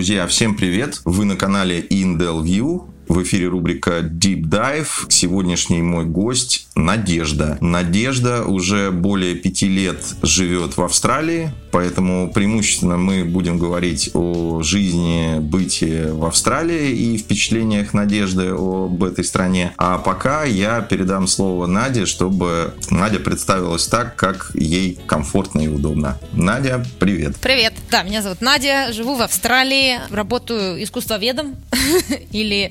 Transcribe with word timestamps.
Друзья, 0.00 0.26
всем 0.26 0.54
привет! 0.54 1.02
Вы 1.04 1.26
на 1.26 1.36
канале 1.36 1.82
Indel 1.82 2.42
View. 2.42 2.88
В 3.06 3.22
эфире 3.22 3.48
рубрика 3.48 3.98
Deep 3.98 4.44
Dive. 4.44 4.86
Сегодняшний 5.10 5.82
мой 5.82 6.06
гость 6.06 6.68
Надежда. 6.74 7.58
Надежда 7.60 8.44
уже 8.44 8.92
более 8.92 9.34
пяти 9.34 9.68
лет 9.68 10.02
живет 10.22 10.78
в 10.78 10.82
Австралии, 10.82 11.50
поэтому 11.70 12.30
преимущественно 12.32 12.96
мы 12.96 13.24
будем 13.24 13.58
говорить 13.58 14.10
о 14.14 14.62
жизни, 14.62 15.38
бытии 15.38 16.10
в 16.10 16.24
Австралии 16.24 16.90
и 16.90 17.18
впечатлениях 17.18 17.94
Надежды 17.94 18.48
об 18.50 19.02
этой 19.02 19.24
стране. 19.24 19.72
А 19.76 19.98
пока 19.98 20.44
я 20.44 20.80
передам 20.80 21.26
слово 21.26 21.66
Наде, 21.66 22.06
чтобы 22.06 22.74
Надя 22.90 23.20
представилась 23.20 23.86
так, 23.86 24.16
как 24.16 24.50
ей 24.54 24.98
комфортно 25.06 25.60
и 25.60 25.68
удобно. 25.68 26.18
Надя, 26.32 26.84
привет. 26.98 27.36
Привет. 27.40 27.74
Да, 27.90 28.02
меня 28.02 28.22
зовут 28.22 28.40
Надя, 28.40 28.92
живу 28.92 29.14
в 29.14 29.22
Австралии, 29.22 29.98
работаю 30.10 30.82
искусствоведом 30.82 31.56
или 32.32 32.70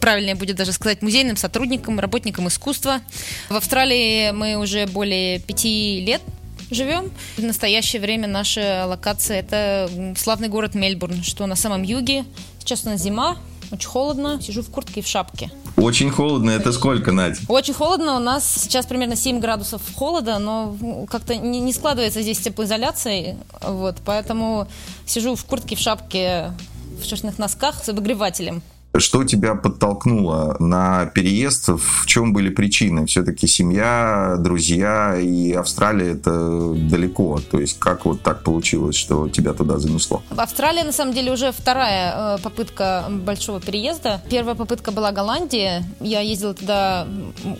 правильнее 0.00 0.34
будет 0.34 0.56
даже 0.56 0.72
сказать, 0.72 1.02
музейным 1.02 1.36
сотрудником, 1.36 2.00
работником 2.00 2.48
искусства. 2.48 3.00
В 3.48 3.56
Австралии 3.56 4.30
мы 4.32 4.56
уже 4.56 4.86
более 4.86 5.40
пяти 5.40 6.00
лет 6.04 6.22
живем. 6.70 7.10
В 7.36 7.42
настоящее 7.42 8.00
время 8.00 8.26
наша 8.28 8.84
локация– 8.86 9.38
это 9.40 9.90
славный 10.16 10.48
город 10.48 10.74
Мельбурн, 10.74 11.22
что 11.22 11.46
на 11.46 11.56
самом 11.56 11.82
юге. 11.82 12.24
Сейчас 12.58 12.84
у 12.84 12.88
нас 12.90 13.00
зима, 13.00 13.36
очень 13.70 13.88
холодно, 13.88 14.40
сижу 14.40 14.62
в 14.62 14.70
куртке 14.70 15.00
и 15.00 15.02
в 15.02 15.06
шапке. 15.06 15.50
Очень 15.76 16.10
холодно, 16.10 16.50
это 16.50 16.72
сколько, 16.72 17.12
Надь? 17.12 17.38
Очень 17.48 17.74
холодно, 17.74 18.16
у 18.16 18.18
нас 18.18 18.44
сейчас 18.62 18.86
примерно 18.86 19.16
7 19.16 19.40
градусов 19.40 19.82
холода, 19.94 20.38
но 20.38 21.06
как-то 21.08 21.36
не, 21.36 21.60
не 21.60 21.72
складывается 21.72 22.22
здесь 22.22 22.38
теплоизоляция, 22.38 23.36
вот, 23.60 23.96
поэтому 24.04 24.66
сижу 25.06 25.34
в 25.34 25.44
куртке, 25.44 25.76
в 25.76 25.78
шапке, 25.78 26.52
в 27.00 27.06
шерстяных 27.06 27.38
носках 27.38 27.82
с 27.84 27.88
обогревателем. 27.88 28.62
Что 28.98 29.22
тебя 29.22 29.54
подтолкнуло 29.54 30.56
на 30.58 31.06
переезд? 31.06 31.68
В 31.68 32.06
чем 32.06 32.32
были 32.32 32.48
причины? 32.48 33.06
Все-таки 33.06 33.46
семья, 33.46 34.36
друзья 34.38 35.16
и 35.16 35.52
Австралия 35.52 36.12
это 36.12 36.74
далеко. 36.90 37.38
То 37.50 37.60
есть 37.60 37.78
как 37.78 38.04
вот 38.04 38.22
так 38.22 38.42
получилось, 38.42 38.96
что 38.96 39.28
тебя 39.28 39.52
туда 39.52 39.78
занесло? 39.78 40.22
В 40.30 40.40
Австралии, 40.40 40.82
на 40.82 40.92
самом 40.92 41.14
деле, 41.14 41.32
уже 41.32 41.52
вторая 41.52 42.36
э, 42.36 42.38
попытка 42.42 43.04
большого 43.08 43.60
переезда. 43.60 44.20
Первая 44.28 44.54
попытка 44.56 44.90
была 44.90 45.12
Голландия. 45.12 45.84
Я 46.00 46.20
ездила 46.20 46.54
туда 46.54 47.06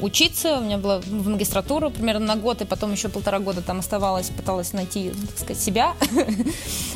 учиться. 0.01 0.59
У 0.59 0.65
меня 0.65 0.79
была 0.79 1.01
в 1.01 1.29
магистратуру 1.29 1.91
примерно 1.91 2.27
на 2.27 2.37
год, 2.37 2.63
и 2.63 2.65
потом 2.65 2.93
еще 2.93 3.09
полтора 3.09 3.39
года 3.39 3.63
там 3.63 3.79
оставалась, 3.79 4.31
пыталась 4.31 4.73
найти, 4.73 5.11
так 5.11 5.39
сказать, 5.39 5.63
себя. 5.63 5.95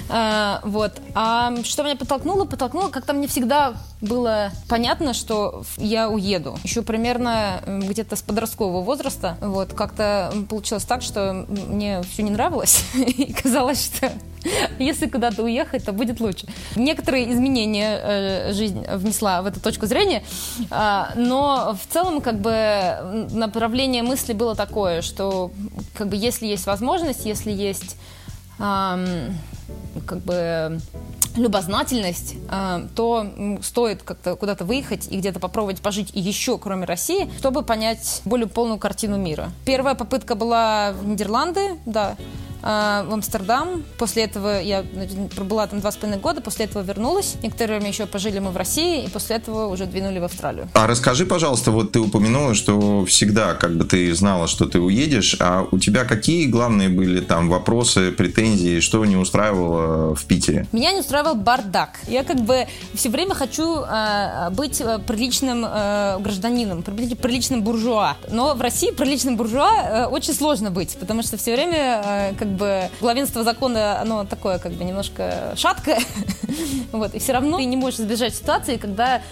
А, 0.09 0.61
вот. 0.65 0.93
А 1.15 1.55
что 1.63 1.85
меня 1.85 1.97
подтолкнуло? 1.97 2.45
Подтолкнуло, 2.45 2.89
как-то 2.89 3.13
мне 3.13 3.29
всегда 3.29 3.75
было 4.01 4.32
понятно, 4.69 5.15
что 5.15 5.65
я 5.77 6.09
уеду. 6.09 6.59
Еще 6.65 6.83
примерно 6.83 7.63
где-то 7.67 8.17
с 8.17 8.23
подросткового 8.23 8.83
возраста. 8.83 9.37
Вот, 9.41 9.73
как-то 9.73 10.33
получилось 10.49 10.85
так, 10.85 11.03
что 11.03 11.47
мне 11.49 12.03
все 12.03 12.23
не 12.23 12.31
нравилось. 12.31 12.85
И 12.95 13.33
казалось, 13.33 13.85
что 13.85 14.13
если 14.79 15.07
куда-то 15.07 15.43
уехать, 15.43 15.85
то 15.85 15.93
будет 15.93 16.21
лучше. 16.21 16.47
Некоторые 16.77 17.33
изменения 17.33 17.99
э, 18.03 18.53
жизнь 18.53 18.85
внесла 18.89 19.43
в 19.43 19.47
эту 19.47 19.61
точку 19.61 19.87
зрения, 19.87 20.23
э, 20.71 21.03
но 21.17 21.77
в 21.81 21.93
целом 21.93 22.21
как 22.21 22.41
бы 22.41 23.29
направление 23.33 24.03
мысли 24.03 24.33
было 24.33 24.55
такое, 24.55 25.03
что 25.03 25.51
как 25.95 26.09
бы 26.09 26.17
если 26.17 26.47
есть 26.47 26.67
возможность, 26.67 27.25
если 27.25 27.51
есть 27.51 27.97
э, 28.59 29.31
как 30.07 30.19
бы 30.21 30.81
любознательность, 31.37 32.35
э, 32.51 32.87
то 32.95 33.27
стоит 33.63 34.03
как-то 34.03 34.37
куда-то 34.37 34.65
выехать 34.65 35.09
и 35.11 35.19
где-то 35.19 35.41
попробовать 35.41 35.81
пожить 35.81 36.11
еще, 36.13 36.59
кроме 36.59 36.85
России, 36.85 37.31
чтобы 37.39 37.63
понять 37.63 38.23
более 38.25 38.47
полную 38.47 38.79
картину 38.79 39.17
мира. 39.17 39.51
Первая 39.65 39.95
попытка 39.95 40.35
была 40.35 40.93
в 40.93 41.07
Нидерланды, 41.07 41.79
да, 41.87 42.17
а, 42.19 42.52
в 42.63 43.13
Амстердам. 43.13 43.83
После 43.99 44.25
этого 44.25 44.61
я 44.61 44.85
пробыла 45.35 45.67
там 45.67 45.81
два 45.81 45.91
с 45.91 45.97
половиной 45.97 46.21
года, 46.21 46.41
после 46.41 46.67
этого 46.67 46.83
вернулась. 46.83 47.37
Некоторое 47.43 47.75
время 47.75 47.89
еще 47.89 48.07
пожили 48.07 48.39
мы 48.39 48.51
в 48.51 48.57
России, 48.57 49.05
и 49.05 49.09
после 49.09 49.37
этого 49.37 49.67
уже 49.67 49.87
двинули 49.87 50.19
в 50.19 50.25
Австралию. 50.25 50.69
А 50.75 50.87
расскажи, 50.87 51.27
пожалуйста, 51.27 51.71
вот 51.71 51.93
ты 51.93 52.01
упомянула, 52.01 52.55
что 52.55 53.05
всегда 53.05 53.55
как 53.55 53.77
бы 53.77 53.85
ты 53.85 54.15
знала, 54.15 54.47
что 54.47 54.67
ты 54.67 54.81
уедешь, 54.81 55.37
а 55.41 55.67
у 55.71 55.79
тебя 55.79 56.05
какие 56.05 56.47
главные 56.47 56.89
были 56.89 57.21
там 57.21 57.49
вопросы, 57.49 58.13
претензии, 58.13 58.81
что 58.81 59.05
не 59.05 59.17
устраивало 59.17 60.15
в 60.15 60.25
Питере? 60.25 60.67
Меня 60.73 60.93
не 60.93 61.01
устраивал 61.01 61.35
бардак. 61.35 61.99
Я 62.07 62.25
как 62.25 62.41
бы 62.41 62.67
все 62.95 63.09
время 63.09 63.35
хочу 63.35 63.81
э, 63.81 64.51
быть 64.51 64.83
приличным 65.07 65.65
э, 65.67 66.19
гражданином, 66.21 66.83
приличным 66.83 67.63
буржуа. 67.63 68.17
Но 68.31 68.55
в 68.55 68.61
России 68.61 68.91
приличным 68.91 69.37
буржуа 69.37 69.71
э, 69.71 70.07
очень 70.07 70.35
сложно 70.35 70.71
быть, 70.71 70.97
потому 70.99 71.23
что 71.23 71.37
все 71.37 71.55
время 71.55 72.03
э, 72.05 72.35
как 72.39 72.52
бы 72.53 72.91
главенство 73.01 73.45
закона, 73.45 74.01
оно 74.01 74.25
такое 74.25 74.59
как 74.59 74.73
бы 74.73 74.85
немножко 74.85 75.55
шаткое, 75.57 76.01
вот, 76.93 77.15
и 77.15 77.19
все 77.19 77.33
равно 77.33 77.59
ты 77.59 77.65
не 77.65 77.77
можешь 77.77 78.01
избежать 78.01 78.35
ситуации, 78.35 78.77
когда 78.77 79.23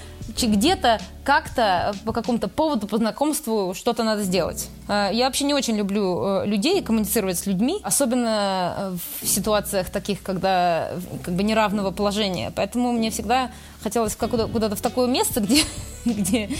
где-то 0.42 1.00
как-то 1.24 1.94
по 2.04 2.12
какому-то 2.12 2.48
поводу, 2.48 2.88
по 2.88 2.96
знакомству 2.96 3.72
что-то 3.74 4.02
надо 4.02 4.24
сделать. 4.24 4.68
А, 4.88 5.10
я 5.12 5.26
вообще 5.26 5.44
не 5.44 5.54
очень 5.54 5.76
люблю 5.76 6.42
э, 6.42 6.46
людей, 6.46 6.82
коммуницировать 6.82 7.38
с 7.38 7.46
людьми, 7.46 7.78
особенно 7.84 8.74
э, 8.76 8.96
в 9.22 9.26
ситуациях 9.28 9.90
таких, 9.90 10.22
когда 10.22 10.88
как 11.22 11.34
бы 11.34 11.44
неравного 11.44 11.92
положения. 11.92 12.52
Поэтому 12.56 12.90
мне 12.90 13.12
всегда 13.12 13.52
хотелось 13.82 14.16
куда-то 14.16 14.74
в 14.74 14.80
такое 14.80 15.06
место, 15.06 15.40
где, 15.40 15.62
где 16.04 16.50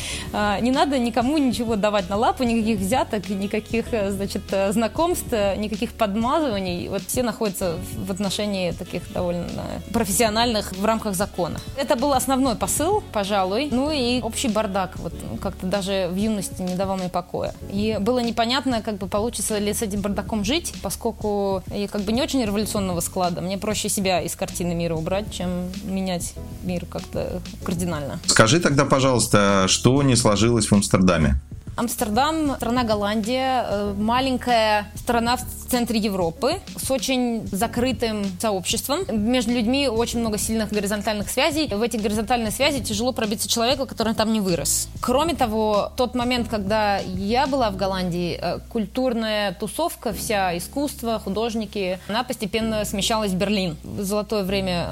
не 0.63 0.71
надо 0.71 0.99
никому 0.99 1.37
ничего 1.37 1.77
давать 1.77 2.09
на 2.09 2.17
лапу, 2.17 2.45
никаких 2.45 2.79
взяток, 2.79 3.29
никаких, 3.29 3.93
э, 3.93 4.13
значит, 4.13 4.43
знакомств, 4.71 5.33
никаких 5.33 5.95
подмазываний. 5.95 6.89
Вот 6.89 7.03
все 7.03 7.25
находятся 7.25 7.79
в 7.97 8.13
отношении 8.13 8.71
таких 8.71 9.13
довольно 9.13 9.47
профессиональных 9.93 10.71
в 10.73 10.85
рамках 10.85 11.17
закона. 11.17 11.59
Это 11.77 11.97
был 11.97 12.13
основной 12.13 12.55
посыл, 12.55 13.03
пожалуй. 13.13 13.50
Ну 13.71 13.91
и 13.91 14.21
общий 14.21 14.49
бардак, 14.49 14.99
вот 14.99 15.13
ну, 15.29 15.37
как-то 15.37 15.67
даже 15.67 16.09
в 16.11 16.17
юности 16.17 16.63
не 16.63 16.75
давал 16.75 16.97
мне 16.97 17.09
покоя. 17.09 17.55
И 17.71 17.99
было 18.01 18.21
непонятно, 18.21 18.83
как 18.83 18.99
бы 18.99 19.07
получится 19.07 19.59
ли 19.59 19.73
с 19.73 19.83
этим 19.83 20.01
бардаком 20.01 20.45
жить, 20.45 20.75
поскольку 20.83 21.63
я 21.75 21.89
как 21.89 22.03
бы 22.03 22.13
не 22.13 22.23
очень 22.23 22.45
революционного 22.45 23.01
склада. 23.01 23.41
Мне 23.41 23.59
проще 23.59 23.89
себя 23.89 24.21
из 24.21 24.37
картины 24.37 24.75
мира 24.75 24.95
убрать, 24.95 25.33
чем 25.33 25.51
менять 25.85 26.35
мир 26.63 26.87
как-то 26.87 27.41
кардинально. 27.65 28.19
Скажи 28.27 28.61
тогда, 28.61 28.85
пожалуйста, 28.85 29.67
что 29.69 30.03
не 30.03 30.17
сложилось 30.17 30.67
в 30.67 30.73
Амстердаме? 30.73 31.41
Амстердам, 31.77 32.57
страна 32.57 32.85
Голландия, 32.85 33.65
э, 33.67 33.95
маленькая 33.97 34.91
страна 34.97 35.37
в 35.37 35.43
центре 35.71 35.99
Европы 35.99 36.61
с 36.77 36.91
очень 36.91 37.47
закрытым 37.47 38.25
сообществом. 38.41 39.01
Между 39.11 39.53
людьми 39.53 39.89
очень 39.89 40.19
много 40.21 40.37
сильных 40.37 40.71
горизонтальных 40.73 41.31
связей. 41.31 41.69
В 41.69 41.81
эти 41.81 41.97
горизонтальные 41.97 42.51
связи 42.51 42.83
тяжело 42.83 43.13
пробиться 43.13 43.49
человеку, 43.49 43.87
который 43.87 44.15
там 44.15 44.33
не 44.33 44.41
вырос. 44.41 44.89
Кроме 45.01 45.35
того, 45.35 45.93
тот 45.97 46.15
момент, 46.15 46.49
когда 46.49 46.99
я 46.99 47.47
была 47.47 47.71
в 47.71 47.77
Голландии, 47.77 48.39
э, 48.41 48.59
культурная 48.69 49.53
тусовка, 49.55 50.13
вся 50.13 50.57
искусство, 50.59 51.19
художники, 51.19 51.99
она 52.09 52.25
постепенно 52.25 52.85
смещалась 52.85 53.31
в 53.31 53.37
Берлин. 53.37 53.77
Золотое 53.99 54.43
время 54.43 54.89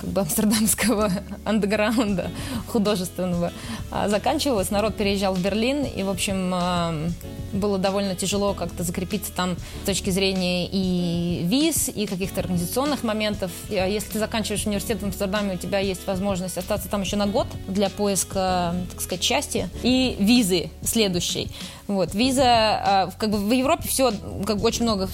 как 0.00 0.10
бы 0.10 0.20
амстердамского 0.22 1.10
андеграунда 1.44 2.30
художественного 2.68 3.52
а, 3.90 4.08
заканчивалось. 4.08 4.70
Народ 4.70 4.96
переезжал 4.96 5.34
в 5.34 5.40
Берлин, 5.40 5.84
и, 5.84 6.02
в 6.02 6.10
общем, 6.10 6.21
общем, 6.22 7.12
было 7.52 7.78
довольно 7.78 8.14
тяжело 8.14 8.54
как-то 8.54 8.82
закрепиться 8.82 9.32
там 9.32 9.56
с 9.82 9.86
точки 9.86 10.10
зрения 10.10 10.68
и 10.70 11.42
виз, 11.44 11.88
и 11.88 12.06
каких-то 12.06 12.40
организационных 12.40 13.02
моментов. 13.02 13.50
А 13.70 13.86
если 13.86 14.12
ты 14.12 14.18
заканчиваешь 14.18 14.66
университет 14.66 15.00
в 15.00 15.04
Амстердаме, 15.04 15.54
у 15.54 15.58
тебя 15.58 15.78
есть 15.78 16.06
возможность 16.06 16.58
остаться 16.58 16.88
там 16.88 17.02
еще 17.02 17.16
на 17.16 17.26
год 17.26 17.46
для 17.68 17.90
поиска, 17.90 18.74
так 18.90 19.00
сказать, 19.00 19.22
счастья 19.22 19.68
и 19.82 20.16
визы 20.18 20.70
следующей. 20.82 21.50
Вот, 21.88 22.14
виза, 22.14 22.44
а, 22.44 23.10
как 23.18 23.30
бы 23.30 23.38
в 23.38 23.50
Европе 23.50 23.88
все, 23.88 24.12
как 24.46 24.58
бы 24.58 24.66
очень 24.66 24.84
много 24.84 25.08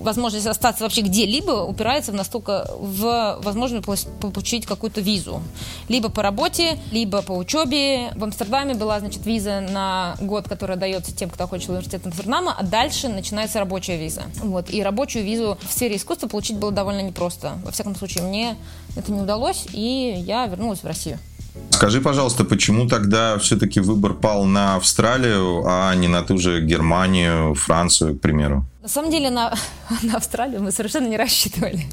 возможности 0.00 0.48
остаться 0.48 0.84
вообще 0.84 1.02
где-либо 1.02 1.64
упирается 1.64 2.12
в 2.12 2.14
настолько 2.14 2.70
в 2.78 3.40
возможность 3.42 3.84
получить 4.20 4.64
какую-то 4.64 5.00
визу. 5.00 5.42
Либо 5.88 6.08
по 6.08 6.22
работе, 6.22 6.78
либо 6.92 7.22
по 7.22 7.32
учебе. 7.32 8.10
В 8.14 8.24
Амстердаме 8.24 8.74
была, 8.74 9.00
значит, 9.00 9.26
виза 9.26 9.60
на 9.60 10.16
год, 10.20 10.48
которая 10.48 10.76
дается 10.76 11.14
тем, 11.14 11.30
кто 11.30 11.44
окончил 11.44 11.73
университет 11.74 12.06
Амстердама, 12.06 12.54
а 12.56 12.62
дальше 12.62 13.08
начинается 13.08 13.58
рабочая 13.58 13.96
виза. 13.96 14.22
Вот, 14.42 14.70
и 14.70 14.82
рабочую 14.82 15.24
визу 15.24 15.58
в 15.62 15.72
сфере 15.72 15.96
искусства 15.96 16.28
получить 16.28 16.56
было 16.56 16.72
довольно 16.72 17.00
непросто. 17.00 17.58
Во 17.64 17.70
всяком 17.70 17.94
случае, 17.96 18.24
мне 18.24 18.56
это 18.96 19.12
не 19.12 19.20
удалось, 19.20 19.66
и 19.72 20.14
я 20.16 20.46
вернулась 20.46 20.80
в 20.80 20.86
Россию. 20.86 21.18
Скажи, 21.74 22.00
пожалуйста, 22.00 22.44
почему 22.44 22.86
тогда 22.88 23.36
все-таки 23.38 23.80
выбор 23.80 24.14
пал 24.14 24.44
на 24.44 24.76
Австралию, 24.76 25.64
а 25.66 25.92
не 25.96 26.06
на 26.06 26.22
ту 26.22 26.38
же 26.38 26.60
Германию, 26.60 27.54
Францию, 27.56 28.16
к 28.16 28.20
примеру? 28.20 28.64
На 28.80 28.88
самом 28.88 29.10
деле 29.10 29.28
на, 29.30 29.52
на 30.02 30.16
Австралию 30.16 30.62
мы 30.62 30.70
совершенно 30.70 31.08
не 31.08 31.16
рассчитывали. 31.16 31.84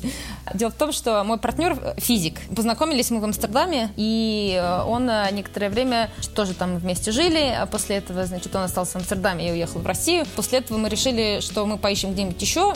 Дело 0.54 0.70
в 0.70 0.76
том, 0.76 0.92
что 0.92 1.24
мой 1.24 1.40
партнер 1.40 1.96
физик. 1.98 2.36
Познакомились 2.56 3.10
мы 3.10 3.22
в 3.22 3.24
Амстердаме, 3.24 3.90
и 3.96 4.56
э, 4.62 4.84
он 4.84 5.10
э, 5.10 5.30
некоторое 5.32 5.70
время 5.70 6.12
тоже 6.36 6.54
там 6.54 6.78
вместе 6.78 7.12
жили. 7.12 7.56
А 7.58 7.66
после 7.66 7.96
этого, 7.96 8.26
значит, 8.28 8.56
он 8.56 8.62
остался 8.62 8.92
в 8.92 8.96
Амстердаме 8.98 9.50
и 9.50 9.52
уехал 9.52 9.80
в 9.80 9.88
Россию. 9.88 10.26
После 10.36 10.60
этого 10.60 10.78
мы 10.78 10.90
решили, 10.90 11.40
что 11.42 11.66
мы 11.66 11.80
поищем 11.80 12.14
где-нибудь 12.14 12.40
еще 12.40 12.76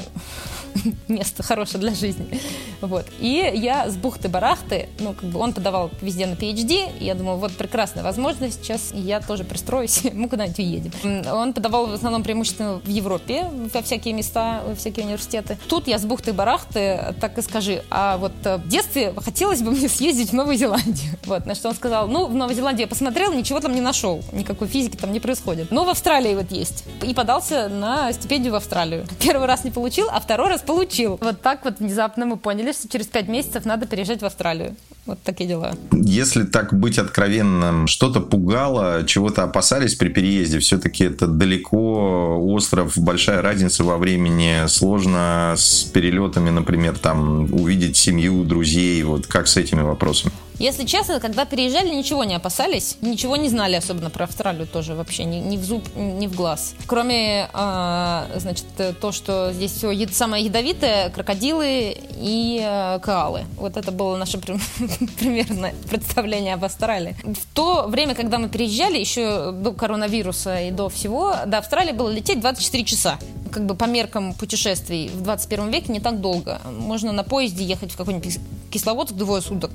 место 1.08 1.44
хорошее 1.44 1.80
для 1.80 1.94
жизни. 1.94 2.40
Вот. 2.82 3.06
И 3.20 3.52
я 3.56 3.90
с 3.90 3.96
бухты-барахты, 3.96 4.90
ну, 5.00 5.14
как 5.14 5.30
бы 5.30 5.40
он 5.40 5.54
подавал 5.54 5.92
везде 6.02 6.26
на 6.26 6.34
PhD, 6.34 6.90
и 7.00 7.06
я 7.06 7.16
думала, 7.16 7.36
вот 7.36 7.54
прекрасная 7.54 8.04
возможность, 8.04 8.64
сейчас 8.64 8.92
я 8.94 9.22
тоже 9.22 9.44
пристроюсь, 9.44 10.02
мы 10.14 10.30
куда-нибудь 10.30 10.60
уедем. 10.60 10.92
Он 11.32 11.54
подавал 11.54 11.88
в 11.88 11.94
основном 11.94 12.24
преимущественно 12.24 12.80
в 12.84 12.88
Европе, 12.88 13.50
во 13.74 13.82
всякие 13.82 14.14
места, 14.14 14.62
во 14.66 14.76
всякие 14.76 15.06
университеты. 15.06 15.58
Тут 15.68 15.88
я 15.88 15.98
с 15.98 16.06
бухты-барахты, 16.06 17.16
так 17.20 17.38
и 17.38 17.42
скажи, 17.42 17.84
а 17.90 18.18
вот 18.18 18.34
э, 18.44 18.58
в 18.58 18.68
детстве 18.68 19.14
хотелось 19.18 19.62
бы 19.62 19.72
мне 19.72 19.90
съездить 19.90 20.30
в 20.30 20.34
Новую 20.34 20.58
Зеландию. 20.58 20.96
Вот, 21.26 21.48
на 21.48 21.56
что 21.56 21.70
он 21.70 21.76
сказал, 21.76 22.08
ну, 22.08 22.28
в 22.28 22.36
Новой 22.36 22.54
Зеландии 22.54 22.82
я 22.82 22.88
посмотрел, 22.88 23.34
ничего 23.34 23.60
там 23.60 23.74
не 23.74 23.82
нашел, 23.82 24.24
никакой 24.32 24.68
физики 24.68 24.96
там 24.96 25.12
не 25.12 25.20
происходит. 25.20 25.72
Но 25.72 25.84
в 25.84 25.90
Австралии 25.90 26.36
вот 26.36 26.52
есть. 26.52 26.84
И 27.02 27.16
подался 27.16 27.68
на 27.68 28.14
стипендию 28.14 28.54
в 28.54 28.56
Австралию. 28.58 29.08
Первый 29.20 29.48
раз 29.48 29.64
не 29.64 29.72
получил, 29.72 30.08
а 30.12 30.20
второй 30.20 30.50
раз 30.50 30.62
получил. 30.66 31.18
Вот 31.22 31.42
так 31.42 31.64
вот 31.66 31.80
внезапно 31.80 32.26
мы 32.26 32.38
поняли, 32.38 32.72
что 32.72 32.90
через 32.90 33.08
пять 33.08 33.28
месяцев 33.28 33.66
надо 33.66 33.86
переезжать 33.86 34.22
в 34.22 34.26
Австралию. 34.26 34.76
Вот 35.06 35.20
такие 35.24 35.48
дела. 35.48 35.76
Если 35.92 36.44
так 36.44 36.74
быть 36.74 36.98
откровенным, 36.98 37.86
что-то 37.86 38.22
пугало, 38.22 39.04
чего-то 39.06 39.44
опасались 39.44 39.94
при 39.96 40.10
переезде, 40.10 40.60
все-таки 40.60 41.04
это 41.04 41.28
далеко 41.28 42.38
остров, 42.40 42.98
большая 42.98 43.42
разница 43.42 43.84
во 43.84 43.98
времени, 43.98 44.68
сложно 44.68 45.54
с 45.58 45.84
перелетами, 45.84 46.50
например, 46.50 46.98
там 46.98 47.54
увидеть 47.54 47.98
семью, 47.98 48.44
друзей, 48.44 49.04
вот 49.04 49.28
как 49.28 49.48
с 49.48 49.58
этими 49.58 49.82
вопросами? 49.82 50.34
Если 50.58 50.86
честно, 50.86 51.20
когда 51.20 51.46
переезжали, 51.46 51.90
ничего 51.90 52.24
не 52.24 52.36
опасались, 52.36 52.98
ничего 53.02 53.36
не 53.36 53.50
знали, 53.50 53.76
особенно 53.76 54.10
про 54.10 54.24
Австралию 54.24 54.68
тоже 54.68 54.96
вообще, 54.96 55.26
ни, 55.26 55.38
ни 55.38 55.58
в 55.58 55.64
зуб, 55.64 55.84
ни 55.96 56.28
в 56.28 56.36
глаз. 56.36 56.76
Кроме, 56.88 57.50
э, 57.54 58.40
значит, 58.40 58.66
то, 59.02 59.12
что 59.12 59.52
здесь 59.52 59.72
все 59.72 60.08
самое 60.12 60.46
ядовитое, 60.46 61.10
крокодилы 61.10 61.98
и 62.16 62.62
э, 62.64 63.00
коалы. 63.00 63.44
Вот 63.58 63.76
это 63.76 63.92
было 63.92 64.16
наше 64.16 64.40
примерное 65.20 65.74
представление 65.90 66.54
об 66.54 66.64
Австралии. 66.64 67.16
В 67.24 67.54
то 67.54 67.88
время, 67.88 68.16
когда 68.16 68.38
мы 68.38 68.50
переезжали, 68.50 68.98
еще 68.98 69.52
до 69.52 69.72
коронавируса 69.72 70.62
и 70.62 70.72
до 70.72 70.90
всего, 70.90 71.34
до 71.46 71.58
Австралии 71.58 71.92
было 71.92 72.10
лететь 72.10 72.40
24 72.40 72.84
часа 72.84 73.20
как 73.56 73.66
бы 73.66 73.76
по 73.76 73.86
меркам 73.86 74.34
путешествий 74.34 75.08
в 75.08 75.22
21 75.22 75.70
веке 75.70 75.94
не 75.94 76.02
так 76.02 76.20
долго. 76.20 76.60
Можно 76.78 77.14
на 77.14 77.24
поезде 77.24 77.64
ехать 77.64 77.94
в 77.94 77.96
какой-нибудь 77.96 78.38
Кисловодск 78.70 79.14
двое 79.14 79.42
суток. 79.42 79.72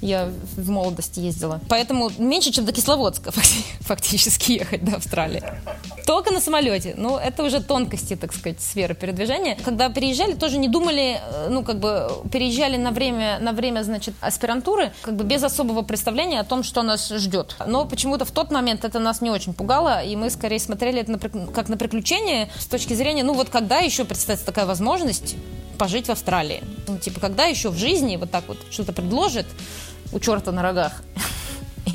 Я 0.00 0.30
в 0.56 0.70
молодости 0.70 1.20
ездила. 1.20 1.60
Поэтому 1.68 2.10
меньше, 2.18 2.52
чем 2.52 2.64
до 2.64 2.72
Кисловодска 2.72 3.32
фактически 3.80 4.52
ехать 4.52 4.84
до 4.84 4.96
Австралии. 4.96 5.42
Только 6.06 6.30
на 6.30 6.40
самолете. 6.40 6.94
Ну, 6.96 7.16
это 7.16 7.42
уже 7.42 7.60
тонкости, 7.60 8.14
так 8.14 8.32
сказать, 8.32 8.60
сферы 8.60 8.94
передвижения. 8.94 9.56
Когда 9.64 9.88
переезжали, 9.88 10.34
тоже 10.34 10.58
не 10.58 10.68
думали, 10.68 11.20
э, 11.20 11.48
ну, 11.50 11.64
как 11.64 11.80
бы, 11.80 12.08
переезжали 12.30 12.76
на 12.76 12.92
время, 12.92 13.38
на 13.40 13.52
время, 13.52 13.82
значит, 13.82 14.14
аспирантуры, 14.20 14.92
как 15.02 15.16
бы 15.16 15.24
без 15.24 15.42
особого 15.42 15.82
представления 15.82 16.40
о 16.40 16.44
том, 16.44 16.62
что 16.62 16.82
нас 16.82 17.08
ждет. 17.08 17.56
Но 17.66 17.86
почему-то 17.86 18.24
в 18.24 18.30
тот 18.30 18.52
момент 18.52 18.84
это 18.84 19.00
нас 19.00 19.20
не 19.20 19.30
очень 19.30 19.52
пугало, 19.52 20.02
и 20.02 20.14
мы 20.14 20.30
скорее 20.30 20.60
смотрели 20.60 21.00
это 21.00 21.12
на, 21.12 21.18
как 21.18 21.68
на 21.68 21.76
приключение 21.76 22.48
с 22.58 22.66
точки 22.66 22.94
зрения, 22.94 23.24
ну, 23.24 23.34
вот 23.34 23.48
когда 23.48 23.78
еще 23.78 24.04
представится 24.04 24.46
такая 24.46 24.66
возможность, 24.66 25.36
пожить 25.76 26.06
в 26.06 26.10
Австралии. 26.10 26.62
Ну, 26.88 26.98
типа, 26.98 27.20
когда 27.20 27.44
еще 27.44 27.70
в 27.70 27.76
жизни 27.76 28.16
вот 28.16 28.30
так 28.30 28.44
вот 28.48 28.58
что-то 28.70 28.92
предложит 28.92 29.46
у 30.12 30.18
черта 30.20 30.52
на 30.52 30.62
рогах, 30.62 31.02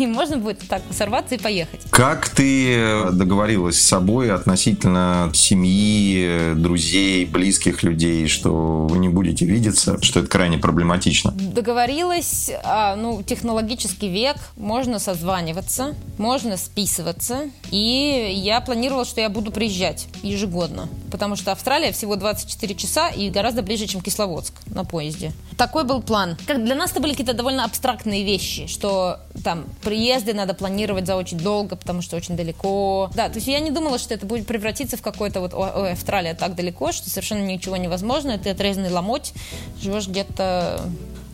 и 0.04 0.08
можно 0.08 0.38
будет 0.38 0.60
так 0.68 0.82
сорваться 0.92 1.36
и 1.36 1.38
поехать. 1.38 1.82
Как 1.90 2.30
ты 2.30 3.12
договорилась 3.12 3.80
с 3.80 3.86
собой 3.86 4.32
относительно 4.32 5.32
семьи, 5.34 6.54
друзей, 6.56 7.26
близких 7.26 7.84
людей, 7.84 8.28
что 8.28 8.88
вы 8.88 8.98
не 9.00 9.10
будете 9.10 9.46
видеться, 9.46 10.02
что 10.02 10.20
это 10.20 10.30
крайне 10.30 10.58
проблематично? 10.58 11.32
Договорилась, 11.32 12.52
а, 12.64 12.96
ну, 12.96 13.24
технологический 13.24 14.10
век, 14.10 14.38
можно 14.58 15.00
созваниваться, 15.00 15.96
можно 16.18 16.58
списываться, 16.58 17.50
и 17.72 18.32
я 18.44 18.62
планировала, 18.62 19.06
что 19.06 19.22
я 19.22 19.30
буду 19.30 19.52
приезжать 19.52 20.08
ежегодно, 20.24 20.90
потому 21.12 21.36
что 21.36 21.52
Австралия 21.52 21.92
всего 21.92 22.16
24 22.16 22.76
часа 22.76 23.10
и 23.10 23.30
гораздо 23.30 23.62
ближе, 23.62 23.88
чем 23.88 24.02
Кисловодск 24.02 24.54
на 24.68 24.84
поезде. 24.84 25.32
Такой 25.58 25.84
был 25.84 26.02
план. 26.02 26.38
Как 26.48 26.64
для 26.64 26.76
нас 26.76 26.92
это 26.92 27.02
были 27.02 27.12
какие-то 27.12 27.34
довольно 27.34 27.66
абстрактные 27.66 28.24
вещи, 28.24 28.68
что 28.68 29.20
там 29.44 29.66
приезды 29.84 30.34
надо 30.34 30.54
планировать 30.54 31.08
за 31.08 31.16
очень 31.16 31.38
долго, 31.38 31.76
потому 31.76 32.02
что 32.02 32.16
очень 32.16 32.36
далеко. 32.36 33.10
Да, 33.16 33.30
то 33.30 33.36
есть 33.36 33.48
я 33.48 33.60
не 33.60 33.72
думала, 33.72 33.98
что 33.98 34.14
это 34.14 34.26
будет 34.26 34.48
превратиться 34.48 34.98
в 34.98 35.02
какой-то 35.02 35.40
вот, 35.40 35.54
ой, 35.54 35.92
Австралия 35.92 36.34
так 36.34 36.56
далеко, 36.56 36.92
что 36.92 37.10
совершенно 37.10 37.46
ничего 37.46 37.78
невозможно, 37.78 38.38
ты 38.38 38.50
отрезанный 38.50 38.92
ломоть, 38.92 39.34
живешь 39.82 40.08
где-то 40.08 40.82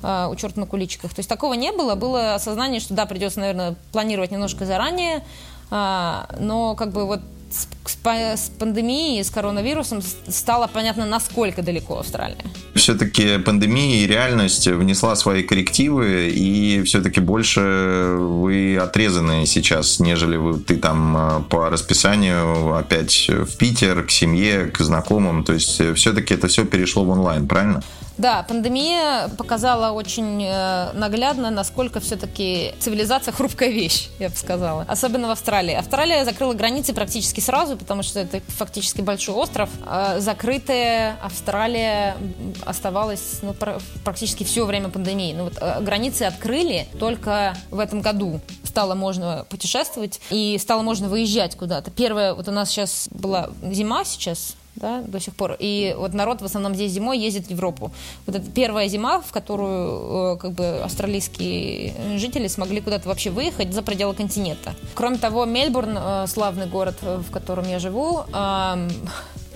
а, 0.04 0.30
у 0.30 0.36
черта 0.36 0.60
на 0.60 0.68
куличках. 0.68 1.14
То 1.14 1.20
есть 1.20 1.30
такого 1.30 1.54
не 1.54 1.72
было, 1.72 1.96
было 1.96 2.36
осознание, 2.36 2.80
что 2.80 2.94
да, 2.94 3.06
придется, 3.06 3.40
наверное, 3.40 3.76
планировать 3.92 4.32
немножко 4.32 4.66
заранее, 4.66 5.24
а, 5.70 6.30
но 6.40 6.76
как 6.76 6.92
бы 6.92 7.06
вот 7.06 7.22
с, 7.50 7.68
с 7.86 8.50
пандемией, 8.60 9.24
с 9.24 9.30
коронавирусом 9.30 10.02
стало 10.28 10.68
понятно, 10.68 11.06
насколько 11.06 11.62
далеко 11.62 12.00
Австралия. 12.00 12.38
Все-таки 12.76 13.38
пандемия 13.40 14.04
и 14.04 14.08
реальность 14.08 14.68
внесла 14.68 15.16
свои 15.16 15.44
коррективы, 15.44 16.30
и 16.30 16.84
все-таки 16.84 17.20
больше 17.20 18.16
вы 18.20 18.78
отрезаны 18.78 19.46
сейчас, 19.46 20.00
нежели 20.00 20.38
вы, 20.38 20.60
ты 20.60 20.78
там 20.78 21.18
э, 21.18 21.44
по 21.50 21.70
расписанию 21.70 22.76
опять 22.76 23.30
в 23.30 23.58
Питер, 23.58 24.04
к 24.04 24.12
семье, 24.12 24.66
к 24.66 24.80
знакомым. 24.80 25.44
То 25.44 25.54
есть 25.54 25.80
э, 25.80 25.94
все-таки 25.94 26.34
это 26.34 26.48
все 26.48 26.66
перешло 26.66 27.04
в 27.04 27.10
онлайн, 27.10 27.48
правильно? 27.48 27.82
Да, 28.18 28.44
пандемия 28.44 29.30
показала 29.38 29.92
очень 29.92 30.44
э, 30.44 30.92
наглядно, 30.94 31.52
насколько 31.52 32.00
все-таки 32.00 32.74
цивилизация 32.80 33.32
хрупкая 33.32 33.70
вещь, 33.70 34.10
я 34.20 34.30
бы 34.30 34.36
сказала. 34.36 34.86
Особенно 34.88 35.28
в 35.28 35.32
Австралии. 35.32 35.76
Австралия 35.76 36.26
закрыла 36.26 36.54
границы 36.54 36.94
практически 36.94 37.40
сразу, 37.40 37.78
потому 37.78 38.02
что 38.02 38.20
это 38.20 38.42
фактически 38.48 39.02
большой 39.02 39.36
остров. 39.36 39.70
А 39.86 40.20
закрытая 40.20 41.18
Австралия 41.22 42.18
оставалась 42.66 43.40
ну, 43.44 43.56
практически 44.04 44.44
все 44.44 44.66
время 44.66 44.90
пандемии. 44.90 45.34
Ну, 45.34 45.46
вот, 45.46 45.54
э, 45.62 45.82
границы 45.82 46.24
открыли 46.24 46.88
только 47.00 47.56
в 47.70 47.78
этом 47.78 48.02
году. 48.02 48.42
Стало 48.64 48.96
можно 48.96 49.46
путешествовать 49.50 50.20
и 50.32 50.58
стало 50.60 50.82
можно 50.82 51.08
выезжать 51.08 51.56
куда-то. 51.56 51.92
Первое, 51.92 52.34
вот 52.34 52.48
у 52.48 52.52
нас 52.52 52.70
сейчас 52.70 53.08
была 53.12 53.50
зима 53.62 54.04
сейчас, 54.06 54.56
да, 54.78 55.02
до 55.02 55.20
сих 55.20 55.36
пор. 55.36 55.56
И 55.60 55.96
вот 55.98 56.14
народ 56.14 56.42
в 56.42 56.46
основном 56.46 56.76
здесь 56.76 56.92
зимой 56.92 57.20
ездит 57.20 57.48
в 57.48 57.52
Европу. 57.52 57.92
Вот 58.26 58.36
это 58.36 58.50
первая 58.50 58.88
зима, 58.88 59.20
в 59.22 59.32
которую 59.32 60.36
э, 60.36 60.38
как 60.38 60.52
бы 60.52 60.80
австралийские 60.84 61.94
жители 62.18 62.48
смогли 62.48 62.82
куда-то 62.82 63.08
вообще 63.10 63.30
выехать 63.30 63.74
за 63.74 63.82
пределы 63.82 64.14
континента. 64.14 64.76
Кроме 64.94 65.18
того, 65.18 65.46
Мельбурн, 65.46 65.98
э, 65.98 66.28
славный 66.28 66.68
город, 66.68 66.96
э, 67.02 67.18
в 67.18 67.32
котором 67.32 67.68
я 67.68 67.80
живу, 67.80 68.24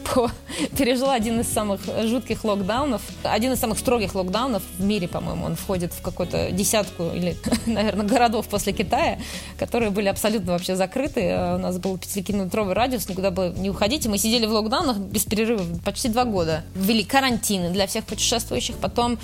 пережила 0.77 1.13
один 1.13 1.39
из 1.39 1.47
самых 1.47 1.81
жутких 2.03 2.43
локдаунов, 2.43 3.01
один 3.23 3.53
из 3.53 3.59
самых 3.59 3.79
строгих 3.79 4.15
локдаунов 4.15 4.63
в 4.77 4.83
мире, 4.83 5.07
по-моему. 5.07 5.45
Он 5.45 5.55
входит 5.55 5.93
в 5.93 6.01
какую-то 6.01 6.51
десятку 6.51 7.11
или, 7.13 7.37
наверное, 7.65 8.05
городов 8.05 8.47
после 8.47 8.73
Китая, 8.73 9.19
которые 9.57 9.91
были 9.91 10.07
абсолютно 10.07 10.53
вообще 10.53 10.75
закрыты. 10.75 11.29
А 11.31 11.55
у 11.55 11.59
нас 11.59 11.77
был 11.77 11.97
пятикилометровый 11.97 12.73
радиус, 12.73 13.07
никуда 13.09 13.31
бы 13.31 13.53
не 13.57 13.69
уходить. 13.69 14.05
И 14.05 14.09
мы 14.09 14.17
сидели 14.17 14.45
в 14.45 14.51
локдаунах 14.51 14.97
без 14.97 15.25
перерыва 15.25 15.63
почти 15.83 16.09
два 16.09 16.25
года. 16.25 16.63
Ввели 16.75 17.03
карантины 17.03 17.69
для 17.69 17.87
всех 17.87 18.05
путешествующих. 18.05 18.77
Потом 18.77 19.17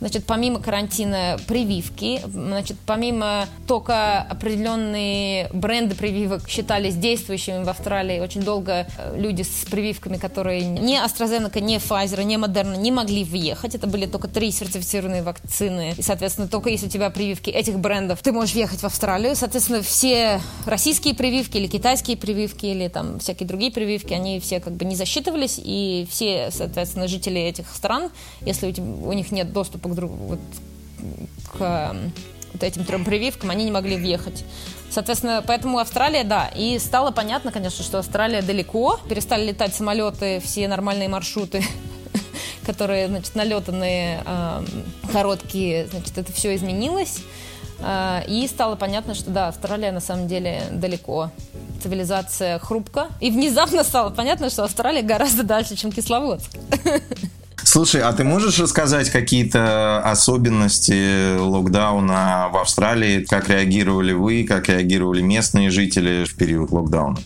Значит, 0.00 0.24
помимо 0.26 0.60
карантина 0.60 1.38
прививки, 1.46 2.20
значит, 2.26 2.76
помимо 2.84 3.46
только 3.66 4.18
определенные 4.18 5.48
бренды 5.52 5.94
прививок 5.94 6.48
считались 6.48 6.96
действующими 6.96 7.64
в 7.64 7.68
Австралии. 7.68 8.20
Очень 8.20 8.42
долго 8.42 8.86
э, 8.98 9.16
люди 9.16 9.42
с 9.42 9.64
прививками, 9.70 10.16
которые 10.16 10.62
не 10.64 10.96
AstraZeneca, 10.96 11.60
не 11.60 11.76
Pfizer, 11.76 12.22
не 12.24 12.36
Moderna 12.36 12.76
не 12.76 12.90
могли 12.90 13.24
въехать. 13.24 13.74
Это 13.74 13.86
были 13.86 14.06
только 14.06 14.28
три 14.28 14.50
сертифицированные 14.50 15.22
вакцины. 15.22 15.94
И, 15.96 16.02
соответственно, 16.02 16.48
только 16.48 16.70
если 16.70 16.86
у 16.86 16.90
тебя 16.90 17.10
прививки 17.10 17.50
этих 17.50 17.78
брендов, 17.78 18.20
ты 18.22 18.32
можешь 18.32 18.54
въехать 18.54 18.80
в 18.80 18.84
Австралию. 18.84 19.36
Соответственно, 19.36 19.82
все 19.82 20.40
российские 20.66 21.14
прививки 21.14 21.56
или 21.56 21.66
китайские 21.66 22.16
прививки 22.16 22.66
или 22.66 22.88
там 22.88 23.18
всякие 23.20 23.46
другие 23.46 23.72
прививки, 23.72 24.12
они 24.12 24.40
все 24.40 24.60
как 24.60 24.74
бы 24.74 24.84
не 24.84 24.96
засчитывались. 24.96 25.60
И 25.62 26.06
все, 26.10 26.50
соответственно, 26.50 27.08
жители 27.08 27.40
этих 27.40 27.66
стран, 27.74 28.10
если 28.42 28.68
у, 28.68 28.72
тебя, 28.72 28.86
у 28.86 29.12
них 29.12 29.30
нет 29.30 29.52
доступа 29.52 29.83
к, 29.92 30.06
вот, 30.06 30.40
к 31.52 31.96
вот 32.52 32.62
этим 32.62 32.84
трем 32.84 33.04
прививкам, 33.04 33.50
они 33.50 33.64
не 33.64 33.70
могли 33.70 33.96
въехать. 33.96 34.44
Соответственно, 34.90 35.42
поэтому 35.44 35.78
Австралия, 35.78 36.22
да. 36.22 36.48
И 36.54 36.78
стало 36.78 37.10
понятно, 37.10 37.50
конечно, 37.50 37.84
что 37.84 37.98
Австралия 37.98 38.42
далеко. 38.42 39.00
Перестали 39.08 39.48
летать 39.48 39.74
самолеты, 39.74 40.40
все 40.40 40.68
нормальные 40.68 41.08
маршруты 41.08 41.64
которые, 42.64 43.08
значит, 43.08 43.34
налетанные, 43.34 44.24
короткие, 45.12 45.86
значит, 45.88 46.16
это 46.16 46.32
все 46.32 46.54
изменилось. 46.54 47.18
Э, 47.80 48.22
и 48.26 48.46
стало 48.46 48.76
понятно, 48.76 49.14
что 49.14 49.30
да, 49.30 49.48
Австралия 49.48 49.92
на 49.92 50.00
самом 50.00 50.28
деле 50.28 50.62
далеко. 50.70 51.30
Цивилизация 51.82 52.58
хрупка. 52.58 53.08
И 53.20 53.30
внезапно 53.30 53.84
стало 53.84 54.10
понятно, 54.10 54.48
что 54.48 54.64
Австралия 54.64 55.02
гораздо 55.02 55.42
дальше, 55.42 55.76
чем 55.76 55.92
Кисловодск. 55.92 56.50
Слушай, 57.62 58.02
а 58.02 58.12
ты 58.12 58.24
можешь 58.24 58.58
рассказать 58.58 59.10
какие-то 59.10 60.00
особенности 60.00 61.38
локдауна 61.38 62.48
в 62.52 62.56
Австралии? 62.56 63.24
Как 63.24 63.48
реагировали 63.48 64.12
вы, 64.12 64.44
как 64.44 64.68
реагировали 64.68 65.22
местные 65.22 65.70
жители 65.70 66.24
в 66.24 66.36
период 66.36 66.70
локдауна? 66.70 67.18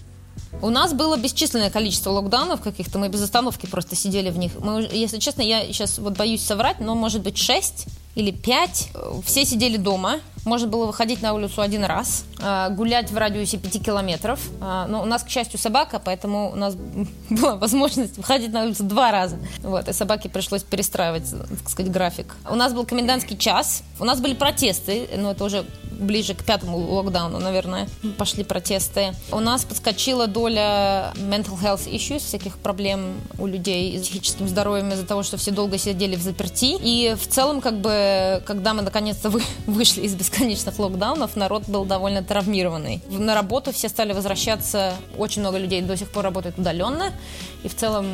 У 0.60 0.70
нас 0.70 0.92
было 0.92 1.16
бесчисленное 1.16 1.70
количество 1.70 2.10
локдаунов 2.10 2.60
каких-то, 2.60 2.98
мы 2.98 3.08
без 3.08 3.22
остановки 3.22 3.66
просто 3.66 3.94
сидели 3.94 4.30
в 4.30 4.38
них. 4.38 4.52
Мы, 4.60 4.88
если 4.92 5.18
честно, 5.18 5.42
я 5.42 5.64
сейчас 5.66 5.98
вот 5.98 6.16
боюсь 6.16 6.44
соврать, 6.44 6.80
но 6.80 6.94
может 6.96 7.22
быть 7.22 7.38
шесть 7.38 7.86
или 8.16 8.32
пять. 8.32 8.90
Все 9.24 9.44
сидели 9.44 9.76
дома, 9.76 10.18
можно 10.48 10.66
было 10.66 10.86
выходить 10.86 11.22
на 11.22 11.34
улицу 11.34 11.60
один 11.60 11.84
раз, 11.84 12.24
а, 12.40 12.70
гулять 12.70 13.10
в 13.10 13.16
радиусе 13.16 13.58
5 13.58 13.84
километров. 13.84 14.40
А, 14.60 14.86
но 14.86 15.02
у 15.02 15.04
нас, 15.04 15.22
к 15.22 15.28
счастью, 15.28 15.60
собака, 15.60 16.00
поэтому 16.04 16.50
у 16.50 16.56
нас 16.56 16.74
была 17.30 17.56
возможность 17.56 18.16
выходить 18.16 18.52
на 18.52 18.64
улицу 18.64 18.84
два 18.84 19.12
раза. 19.12 19.38
Вот, 19.62 19.88
и 19.88 19.92
собаке 19.92 20.28
пришлось 20.28 20.62
перестраивать, 20.62 21.30
так 21.30 21.68
сказать, 21.68 21.92
график. 21.92 22.34
У 22.50 22.54
нас 22.54 22.72
был 22.72 22.84
комендантский 22.84 23.36
час, 23.36 23.82
у 24.00 24.04
нас 24.04 24.20
были 24.20 24.34
протесты, 24.34 25.08
но 25.16 25.32
это 25.32 25.44
уже 25.44 25.64
ближе 25.98 26.34
к 26.34 26.44
пятому 26.44 26.78
локдауну, 26.78 27.38
наверное, 27.40 27.88
пошли 28.16 28.44
протесты. 28.44 29.12
У 29.32 29.40
нас 29.40 29.64
подскочила 29.64 30.28
доля 30.28 31.12
mental 31.16 31.60
health 31.60 31.90
issues, 31.90 32.20
всяких 32.20 32.56
проблем 32.58 33.20
у 33.38 33.46
людей 33.46 33.98
с 33.98 34.02
психическим 34.02 34.48
здоровьем 34.48 34.92
из-за 34.92 35.04
того, 35.04 35.22
что 35.24 35.36
все 35.36 35.50
долго 35.50 35.76
сидели 35.76 36.14
в 36.14 36.22
заперти. 36.22 36.76
И 36.80 37.14
в 37.20 37.26
целом, 37.26 37.60
как 37.60 37.80
бы, 37.80 38.42
когда 38.46 38.74
мы 38.74 38.82
наконец-то 38.82 39.28
вы, 39.28 39.42
вышли 39.66 40.02
из 40.02 40.14
бесконечности 40.14 40.37
бесконечных 40.38 40.78
локдаунов 40.78 41.36
народ 41.36 41.64
был 41.68 41.84
довольно 41.84 42.22
травмированный. 42.22 43.02
На 43.10 43.34
работу 43.34 43.72
все 43.72 43.88
стали 43.88 44.12
возвращаться, 44.12 44.94
очень 45.16 45.42
много 45.42 45.58
людей 45.58 45.82
до 45.82 45.96
сих 45.96 46.10
пор 46.10 46.24
работают 46.24 46.58
удаленно, 46.58 47.12
и 47.64 47.68
в 47.68 47.74
целом, 47.74 48.06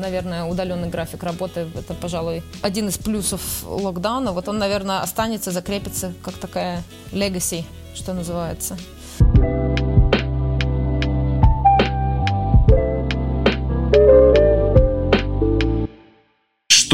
наверное, 0.00 0.44
удаленный 0.44 0.88
график 0.88 1.22
работы– 1.22 1.68
это, 1.74 1.92
пожалуй, 1.94 2.42
один 2.62 2.88
из 2.88 2.96
плюсов 2.96 3.42
локдауна. 3.64 4.32
Вот 4.32 4.48
он, 4.48 4.58
наверное, 4.58 5.02
останется, 5.02 5.50
закрепится 5.50 6.14
как 6.22 6.34
такая 6.34 6.82
legacy, 7.12 7.64
что 7.94 8.14
называется. 8.14 8.78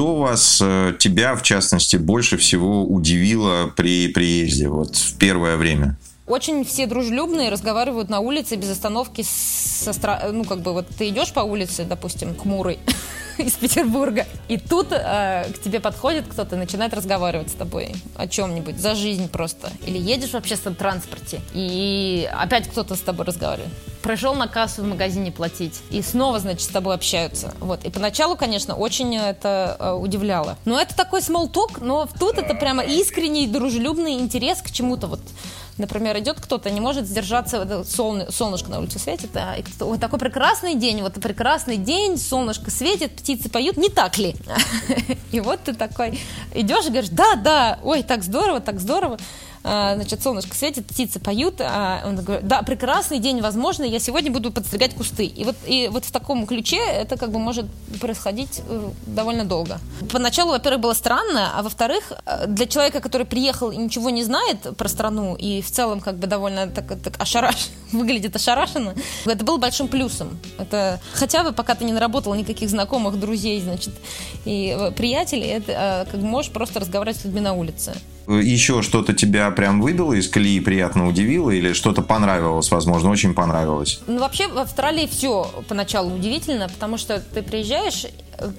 Что 0.03 0.17
вас, 0.17 0.59
э, 0.61 0.95
тебя 0.99 1.37
в 1.37 1.43
частности, 1.43 1.95
больше 1.95 2.37
всего 2.37 2.85
удивило 2.85 3.73
при 3.77 4.09
приезде 4.09 4.69
вот 4.69 4.97
в 4.97 5.17
первое 5.17 5.57
время? 5.57 5.97
Очень 6.27 6.65
все 6.65 6.87
дружелюбные, 6.87 7.51
разговаривают 7.51 8.09
на 8.09 8.21
улице 8.21 8.57
без 8.57 8.71
остановки 8.71 9.23
со 9.23 9.93
стра... 9.93 10.29
Ну, 10.33 10.45
как 10.45 10.61
бы 10.61 10.73
вот 10.73 10.87
ты 10.89 11.09
идешь 11.09 11.33
по 11.33 11.41
улице, 11.41 11.85
допустим, 11.85 12.37
хмурый, 12.37 12.79
из 13.39 13.55
Петербурга. 13.55 14.27
И 14.49 14.57
тут 14.57 14.93
э, 14.93 15.47
к 15.53 15.61
тебе 15.61 15.81
подходит 15.81 16.27
кто-то 16.29 16.57
и 16.57 16.59
начинает 16.59 16.95
разговаривать 16.95 17.51
с 17.51 17.55
тобой 17.55 17.95
о 18.17 18.29
чем-нибудь, 18.29 18.79
за 18.79 18.95
жизнь 18.95 19.29
просто. 19.29 19.71
Или 19.87 19.99
едешь 19.99 20.31
в 20.31 20.37
общественном 20.37 20.77
транспорте, 20.77 21.41
и 21.53 22.29
опять 22.33 22.69
кто-то 22.69 22.95
с 22.95 23.01
тобой 23.01 23.27
разговаривает. 23.27 23.73
Пришел 24.03 24.35
на 24.35 24.49
кассу 24.49 24.83
в 24.83 24.87
магазине 24.87 25.31
платить, 25.31 25.81
и 25.91 26.03
снова, 26.03 26.41
значит, 26.41 26.63
с 26.63 26.69
тобой 26.69 26.95
общаются. 26.95 27.55
Вот. 27.61 27.85
И 27.85 27.91
поначалу, 27.91 28.37
конечно, 28.37 28.75
очень 28.75 29.17
это 29.17 29.77
э, 29.79 29.93
удивляло. 29.93 30.57
Но 30.65 30.81
это 30.81 30.97
такой 30.97 31.21
talk, 31.21 31.79
но 31.81 32.09
тут 32.19 32.39
это 32.39 32.55
прямо 32.55 32.83
искренний, 32.83 33.47
дружелюбный 33.47 34.15
интерес 34.15 34.61
к 34.61 34.71
чему-то 34.71 35.07
вот 35.07 35.21
Например, 35.79 36.19
идет 36.19 36.39
кто-то, 36.41 36.71
не 36.71 36.81
может 36.81 37.07
сдержаться, 37.07 37.85
солны, 37.85 38.31
солнышко 38.31 38.71
на 38.71 38.79
улице 38.79 38.99
светит, 38.99 39.31
а, 39.35 39.57
и 39.57 39.65
ой, 39.81 39.99
такой 39.99 40.19
прекрасный 40.19 40.75
день, 40.75 41.01
вот 41.01 41.15
прекрасный 41.15 41.79
день, 41.79 42.19
солнышко 42.19 42.71
светит, 42.71 43.13
птицы 43.13 43.49
поют, 43.49 43.79
не 43.79 43.89
так 43.89 44.19
ли? 44.19 44.37
И 45.33 45.41
вот 45.41 45.61
ты 45.65 45.73
такой 45.73 46.21
идешь 46.55 46.85
и 46.85 46.91
говоришь, 46.91 47.09
да, 47.11 47.37
да, 47.37 47.79
ой, 47.83 48.03
так 48.03 48.23
здорово, 48.23 48.61
так 48.61 48.81
здорово. 48.81 49.19
А, 49.65 49.95
значит, 49.95 50.23
солнышко 50.23 50.57
светит, 50.57 50.87
птицы 50.87 51.21
поют, 51.21 51.61
а 51.61 52.03
он 52.05 52.17
говорит, 52.17 52.47
да, 52.47 52.63
прекрасный 52.63 53.19
день, 53.19 53.41
возможно, 53.41 53.85
я 53.85 54.01
сегодня 54.01 54.33
буду 54.33 54.51
подстригать 54.51 54.95
кусты. 54.95 55.25
И 55.25 55.45
вот, 55.45 55.57
и 55.67 55.89
вот 55.89 56.05
в 56.05 56.11
таком 56.11 56.47
ключе 56.47 56.79
это 56.79 57.17
как 57.17 57.31
бы 57.31 57.39
может 57.39 57.67
происходить 58.01 58.61
э, 58.67 58.91
довольно 59.07 59.45
долго. 59.45 59.79
Поначалу, 60.11 60.51
во-первых, 60.51 60.81
было 60.81 60.93
странно, 60.95 61.53
а 61.57 61.63
во-вторых, 61.63 62.13
э, 62.27 62.47
для 62.49 62.67
человека, 62.67 63.01
который 63.01 63.25
приехал 63.25 63.71
и 63.71 63.77
ничего 63.77 64.11
не 64.11 64.25
знает 64.25 64.77
про 64.77 64.89
страну, 64.89 65.37
и 65.37 65.63
в 65.63 65.71
целом 65.71 66.01
как 66.01 66.17
бы 66.17 66.27
довольно 66.27 66.67
так, 66.67 66.87
так 67.01 67.21
ошараш, 67.21 67.69
выглядит 67.93 68.35
ошарашенно, 68.35 68.95
это 69.27 69.45
было 69.45 69.59
большим 69.59 69.87
плюсом. 69.87 70.41
Это 70.59 71.01
хотя 71.13 71.45
бы 71.45 71.53
пока 71.53 71.77
ты 71.77 71.85
не 71.85 71.93
наработал 71.93 72.35
никаких 72.35 72.69
знакомых, 72.69 73.21
друзей, 73.21 73.61
значит, 73.61 73.95
и 74.45 74.77
э, 74.77 74.91
приятелей, 74.91 75.47
это 75.47 76.09
как 76.11 76.21
можешь 76.21 76.51
просто 76.51 76.81
разговаривать 76.81 77.21
с 77.21 77.25
людьми 77.25 77.41
на 77.41 77.53
улице. 77.53 77.95
Еще 78.29 78.83
что-то 78.83 79.13
тебя 79.13 79.51
прям 79.51 79.81
выбило 79.81 80.13
из 80.13 80.29
колеи, 80.29 80.61
приятно 80.61 81.09
удивило, 81.09 81.51
или 81.51 81.73
что-то 81.73 82.03
понравилось, 82.03 82.71
возможно, 82.71 83.11
очень 83.11 83.35
понравилось? 83.35 84.01
Ну, 84.07 84.21
вообще, 84.21 84.49
в 84.49 84.59
Австралии 84.59 85.07
все 85.07 85.51
поначалу 85.69 86.15
удивительно, 86.15 86.69
потому 86.69 86.99
что 86.99 87.21
ты 87.21 87.43
приезжаешь, 87.43 88.07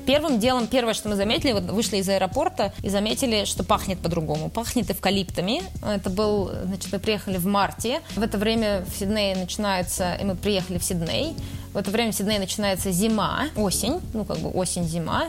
первым 0.06 0.40
делом, 0.40 0.68
первое, 0.68 0.94
что 0.94 1.10
мы 1.10 1.16
заметили, 1.16 1.52
вот 1.52 1.64
вышли 1.64 1.98
из 1.98 2.10
аэропорта 2.10 2.74
и 2.82 2.90
заметили, 2.90 3.46
что 3.46 3.64
пахнет 3.64 4.00
по-другому. 4.00 4.50
Пахнет 4.50 4.90
эвкалиптами. 4.90 5.64
Это 5.86 6.10
был, 6.10 6.52
значит, 6.66 6.92
мы 6.92 7.00
приехали 7.00 7.38
в 7.38 7.46
марте. 7.46 8.02
В 8.16 8.22
это 8.22 8.38
время 8.38 8.86
в 8.86 8.98
Сиднее 8.98 9.36
начинается, 9.36 10.16
и 10.16 10.24
мы 10.24 10.36
приехали 10.36 10.78
в 10.78 10.84
Сидней. 10.84 11.36
В 11.74 11.78
это 11.78 11.90
время 11.90 12.12
в 12.12 12.16
Сиднее 12.16 12.40
начинается 12.40 12.92
зима, 12.92 13.48
осень, 13.56 14.00
ну 14.14 14.26
как 14.26 14.38
бы 14.38 14.52
осень-зима, 14.52 15.26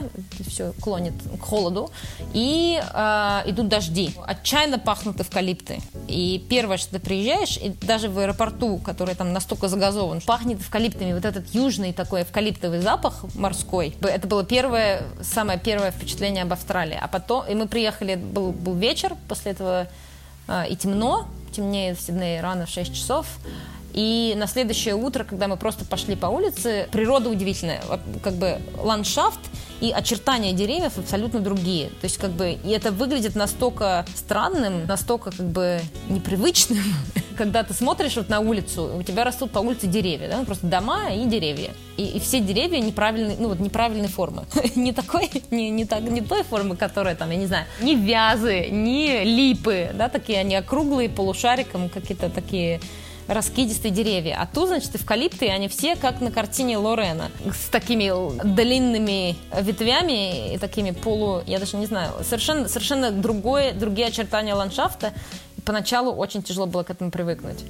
все 0.47 0.73
клонит 0.79 1.15
к 1.41 1.43
холоду, 1.43 1.89
и 2.33 2.79
э, 2.79 3.41
идут 3.47 3.67
дожди. 3.67 4.13
Отчаянно 4.23 4.77
пахнут 4.77 5.19
эвкалипты. 5.19 5.79
И 6.07 6.45
первое, 6.47 6.77
что 6.77 6.91
ты 6.91 6.99
приезжаешь, 6.99 7.57
и 7.57 7.69
даже 7.69 8.09
в 8.09 8.19
аэропорту, 8.19 8.77
который 8.77 9.15
там 9.15 9.33
настолько 9.33 9.67
загазован, 9.67 10.21
пахнет 10.21 10.61
эвкалиптами. 10.61 11.13
Вот 11.13 11.25
этот 11.25 11.51
южный 11.55 11.93
такой 11.93 12.21
эвкалиптовый 12.21 12.79
запах 12.79 13.25
морской. 13.33 13.95
Это 14.01 14.27
было 14.35 14.43
первое, 14.43 15.03
самое 15.21 15.57
первое 15.57 15.91
впечатление 15.91 16.43
об 16.43 16.51
Австралии. 16.51 16.99
А 17.01 17.07
потом, 17.07 17.45
и 17.47 17.55
мы 17.55 17.67
приехали, 17.67 18.15
был, 18.15 18.51
был 18.51 18.75
вечер, 18.75 19.15
после 19.29 19.53
этого 19.53 19.87
э, 20.49 20.67
и 20.69 20.75
темно, 20.75 21.27
темнее 21.53 21.95
в 21.95 22.01
Сиднее 22.01 22.41
рано 22.41 22.65
в 22.65 22.69
6 22.69 22.93
часов. 22.93 23.25
И 23.93 24.33
на 24.35 24.45
следующее 24.47 24.93
утро, 24.95 25.23
когда 25.23 25.47
мы 25.47 25.55
просто 25.55 25.85
пошли 25.85 26.17
по 26.17 26.25
улице, 26.25 26.89
природа 26.91 27.29
удивительная. 27.29 27.81
Как 28.21 28.33
бы 28.33 28.59
ландшафт 28.77 29.39
и 29.79 29.91
очертания 29.91 30.51
деревьев 30.51 30.97
абсолютно 30.97 31.39
другие. 31.39 31.87
То 31.87 32.03
есть 32.03 32.17
как 32.17 32.31
бы 32.31 32.57
и 32.61 32.69
это 32.71 32.91
выглядит 32.91 33.35
настолько 33.35 34.05
странным, 34.15 34.85
настолько 34.85 35.31
как 35.31 35.45
бы 35.45 35.79
непривычным, 36.09 36.83
когда 37.35 37.63
ты 37.63 37.73
смотришь 37.73 38.15
вот 38.15 38.29
на 38.29 38.39
улицу, 38.39 38.97
у 38.97 39.03
тебя 39.03 39.23
растут 39.23 39.51
по 39.51 39.59
улице 39.59 39.87
деревья, 39.87 40.29
да, 40.29 40.43
просто 40.43 40.67
дома 40.67 41.13
и 41.13 41.25
деревья. 41.25 41.71
И, 41.97 42.03
и 42.03 42.19
все 42.19 42.39
деревья 42.39 42.79
неправильной, 42.79 43.35
ну 43.39 43.49
вот 43.49 43.59
неправильной 43.59 44.07
формы. 44.07 44.45
не 44.75 44.91
такой, 44.91 45.29
не, 45.51 45.69
не, 45.69 45.85
так, 45.85 46.01
не 46.01 46.21
той 46.21 46.43
формы, 46.43 46.75
которая 46.75 47.15
там, 47.15 47.29
я 47.31 47.37
не 47.37 47.45
знаю, 47.45 47.65
не 47.81 47.95
вязы, 47.95 48.67
не 48.69 49.23
липы, 49.23 49.91
да, 49.93 50.09
такие 50.09 50.39
они 50.39 50.55
округлые, 50.55 51.09
полушариком, 51.09 51.89
какие-то 51.89 52.29
такие 52.29 52.79
раскидистые 53.27 53.91
деревья. 53.91 54.37
А 54.39 54.45
тут, 54.45 54.67
значит, 54.67 54.95
эвкалипты, 54.95 55.49
они 55.49 55.67
все 55.67 55.95
как 55.95 56.21
на 56.21 56.31
картине 56.31 56.77
Лорена, 56.77 57.31
с 57.51 57.69
такими 57.69 58.11
длинными 58.43 59.35
ветвями 59.59 60.53
и 60.53 60.57
такими 60.57 60.91
полу, 60.91 61.41
я 61.47 61.59
даже 61.59 61.77
не 61.77 61.85
знаю, 61.85 62.11
совершенно, 62.23 62.67
совершенно 62.67 63.11
другое, 63.11 63.73
другие 63.73 64.07
очертания 64.07 64.53
ландшафта. 64.53 65.13
Поначалу 65.65 66.13
очень 66.13 66.43
тяжело 66.43 66.67
было 66.67 66.83
к 66.83 66.91
этому 66.91 67.11
привыкнуть. 67.11 67.63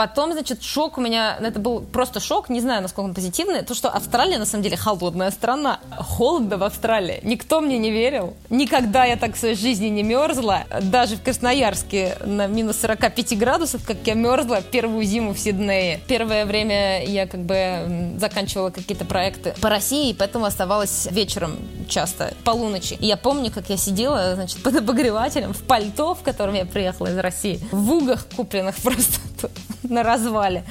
Потом, 0.00 0.32
значит, 0.32 0.62
шок 0.62 0.96
у 0.96 1.02
меня, 1.02 1.36
это 1.38 1.60
был 1.60 1.82
просто 1.82 2.20
шок, 2.20 2.48
не 2.48 2.62
знаю, 2.62 2.80
насколько 2.80 3.08
он 3.08 3.12
позитивный, 3.12 3.60
то, 3.60 3.74
что 3.74 3.90
Австралия, 3.90 4.38
на 4.38 4.46
самом 4.46 4.64
деле, 4.64 4.78
холодная 4.78 5.30
страна. 5.30 5.78
Холодно 5.98 6.56
в 6.56 6.62
Австралии. 6.62 7.20
Никто 7.22 7.60
мне 7.60 7.76
не 7.76 7.90
верил. 7.90 8.32
Никогда 8.48 9.04
я 9.04 9.16
так 9.16 9.34
в 9.34 9.38
своей 9.38 9.56
жизни 9.56 9.88
не 9.88 10.02
мерзла. 10.02 10.64
Даже 10.80 11.16
в 11.16 11.22
Красноярске 11.22 12.16
на 12.24 12.46
минус 12.46 12.78
45 12.80 13.38
градусов, 13.38 13.84
как 13.84 13.98
я 14.06 14.14
мерзла 14.14 14.62
первую 14.62 15.04
зиму 15.04 15.34
в 15.34 15.38
Сиднее. 15.38 16.00
Первое 16.08 16.46
время 16.46 17.04
я 17.04 17.26
как 17.26 17.40
бы 17.40 18.16
заканчивала 18.18 18.70
какие-то 18.70 19.04
проекты 19.04 19.54
по 19.60 19.68
России, 19.68 20.16
поэтому 20.18 20.46
оставалась 20.46 21.08
вечером 21.10 21.58
часто, 21.90 22.32
полуночи. 22.44 22.94
И 22.94 23.06
я 23.06 23.18
помню, 23.18 23.50
как 23.50 23.68
я 23.68 23.76
сидела, 23.76 24.34
значит, 24.34 24.62
под 24.62 24.76
обогревателем 24.76 25.52
в 25.52 25.62
пальто, 25.62 26.14
в 26.14 26.22
котором 26.22 26.54
я 26.54 26.64
приехала 26.64 27.08
из 27.08 27.18
России, 27.18 27.60
в 27.70 27.92
угах 27.92 28.24
купленных 28.34 28.76
просто 28.82 29.20
на 29.82 30.02
развале, 30.02 30.64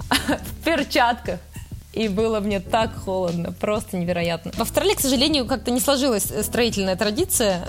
в 0.08 0.64
перчатках. 0.64 1.40
И 1.92 2.08
было 2.08 2.40
мне 2.40 2.60
так 2.60 2.94
холодно, 2.96 3.52
просто 3.52 3.98
невероятно. 3.98 4.52
В 4.52 4.60
Австралии, 4.60 4.94
к 4.94 5.00
сожалению, 5.00 5.44
как-то 5.44 5.70
не 5.70 5.80
сложилась 5.80 6.24
строительная 6.24 6.96
традиция. 6.96 7.68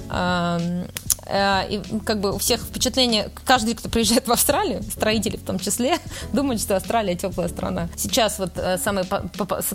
Э, 1.25 1.68
и 1.70 1.82
как 2.06 2.20
бы 2.20 2.34
у 2.34 2.38
всех 2.38 2.62
впечатление, 2.62 3.30
каждый, 3.46 3.75
кто 3.75 3.89
приезжает 3.89 4.27
в 4.27 4.32
Австралию, 4.32 4.84
строители 4.84 5.38
в 5.38 5.44
том 5.44 5.60
числе, 5.60 5.98
думает, 6.34 6.60
что 6.62 6.75
Австралия 6.75 7.15
теплая 7.15 7.48
страна. 7.48 7.88
Сейчас 7.96 8.39
вот 8.39 8.51
э, 8.56 8.77
самое 8.77 9.06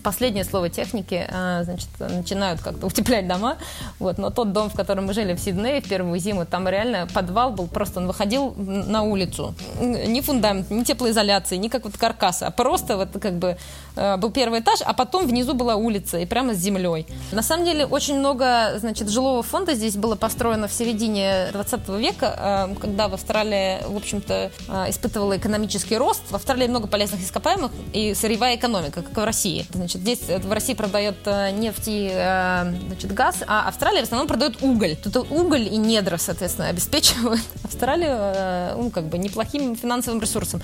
последнее 0.03 0.45
слово 0.45 0.69
техники, 0.69 1.27
э, 1.29 1.61
значит, 1.65 1.89
начинают 1.99 2.61
как-то 2.61 2.87
утеплять 2.87 3.27
дома, 3.27 3.57
вот, 3.99 4.19
но 4.19 4.31
тот 4.31 4.53
дом, 4.53 4.71
в 4.71 4.75
котором 4.75 5.07
мы 5.07 5.15
жили 5.15 5.35
в 5.35 5.41
Сиднее 5.41 5.81
в 5.81 5.89
первую 5.89 6.19
зиму, 6.19 6.45
там 6.47 6.69
реально 6.69 7.09
подвал 7.13 7.53
был, 7.53 7.67
просто 7.67 8.01
он 8.01 8.07
выходил 8.07 8.55
на 8.57 9.03
улицу. 9.03 9.55
Ни 9.81 10.21
фундамент, 10.21 10.71
ни 10.71 10.83
теплоизоляции, 10.85 11.57
ни 11.57 11.69
как 11.69 11.85
вот 11.85 11.97
каркаса, 11.97 12.49
а 12.49 12.51
просто 12.51 12.97
вот 12.97 13.09
как 13.21 13.39
бы 13.39 13.57
был 13.95 14.31
первый 14.31 14.61
этаж, 14.61 14.81
а 14.85 14.93
потом 14.93 15.27
внизу 15.27 15.55
была 15.55 15.77
улица 15.77 16.19
и 16.19 16.27
прямо 16.27 16.55
с 16.55 16.59
землей. 16.59 17.07
На 17.33 17.43
самом 17.43 17.65
деле 17.65 17.87
очень 17.87 18.19
много, 18.19 18.75
значит, 18.79 19.09
жилого 19.09 19.43
фонда 19.43 19.75
здесь 19.75 19.97
было 19.97 20.15
построено 20.15 20.69
в 20.69 20.73
середине 20.73 21.38
20 21.53 21.89
века, 21.99 22.69
э, 22.71 22.75
когда 22.81 23.09
в 23.09 23.15
Австралии, 23.15 23.83
в 23.87 23.97
общем-то, 23.97 24.51
э, 24.69 24.91
испытывала 24.91 25.37
экономический 25.37 25.97
рост. 25.97 26.23
В 26.31 26.35
Австралии 26.35 26.67
много 26.69 26.87
полезных 26.87 27.23
ископаемых 27.23 27.71
и 27.93 28.15
сырьевая 28.15 28.57
экономика, 28.57 29.03
как 29.03 29.17
и 29.17 29.21
в 29.21 29.25
России. 29.25 29.67
Значит, 29.73 30.03
здесь 30.03 30.21
э, 30.29 30.39
в 30.39 30.53
России 30.53 30.75
продает 30.75 31.17
нефть 31.27 31.85
и 31.87 32.09
значит, 32.09 33.13
газ, 33.13 33.37
а 33.47 33.69
Австралия 33.69 34.01
в 34.01 34.05
основном 34.05 34.29
продает 34.29 34.63
уголь. 34.63 34.97
Тут 34.97 35.17
уголь 35.31 35.63
и 35.63 35.77
недра, 35.77 36.17
соответственно, 36.17 36.69
обеспечивают 36.69 37.41
Австралию 37.65 38.77
ну, 38.77 38.91
как 38.91 39.05
бы 39.05 39.19
неплохим 39.19 39.77
финансовым 39.77 40.21
ресурсом. 40.21 40.63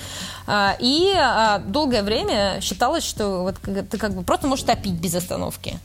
И 0.81 1.14
долгое 1.66 2.02
время 2.02 2.61
считалось, 2.61 3.04
что 3.04 3.43
вот 3.43 3.57
ты 3.61 3.99
как 3.99 4.14
бы 4.14 4.23
просто 4.23 4.47
можешь 4.47 4.64
топить 4.64 4.95
без 4.95 5.14
остановки. 5.14 5.78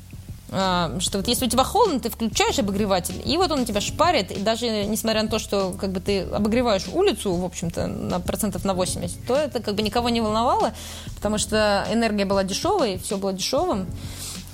А, 0.52 1.00
что 1.00 1.20
вот 1.20 1.28
если 1.28 1.46
у 1.46 1.50
тебя 1.50 1.64
холодно, 1.64 2.00
ты 2.00 2.10
включаешь 2.10 2.58
обогреватель, 2.58 3.22
и 3.24 3.38
вот 3.38 3.52
он 3.52 3.66
тебя 3.66 3.82
шпарит, 3.82 4.32
и 4.32 4.40
даже 4.40 4.86
несмотря 4.86 5.24
на 5.24 5.30
то, 5.30 5.38
что 5.38 5.74
как 5.80 5.92
бы 5.92 6.00
ты 6.00 6.22
обогреваешь 6.22 6.88
улицу, 6.92 7.34
в 7.34 7.46
общем-то, 7.46 7.88
на 7.88 8.20
процентов 8.20 8.66
на 8.66 8.74
80, 8.74 9.28
то 9.28 9.36
это 9.36 9.62
как 9.62 9.76
бы 9.76 9.82
никого 9.82 10.10
не 10.10 10.22
волновало, 10.22 10.74
потому 11.16 11.38
что 11.38 11.86
энергия 11.92 12.26
была 12.26 12.44
дешевой, 12.44 12.98
все 12.98 13.18
было 13.18 13.34
дешевым, 13.34 13.86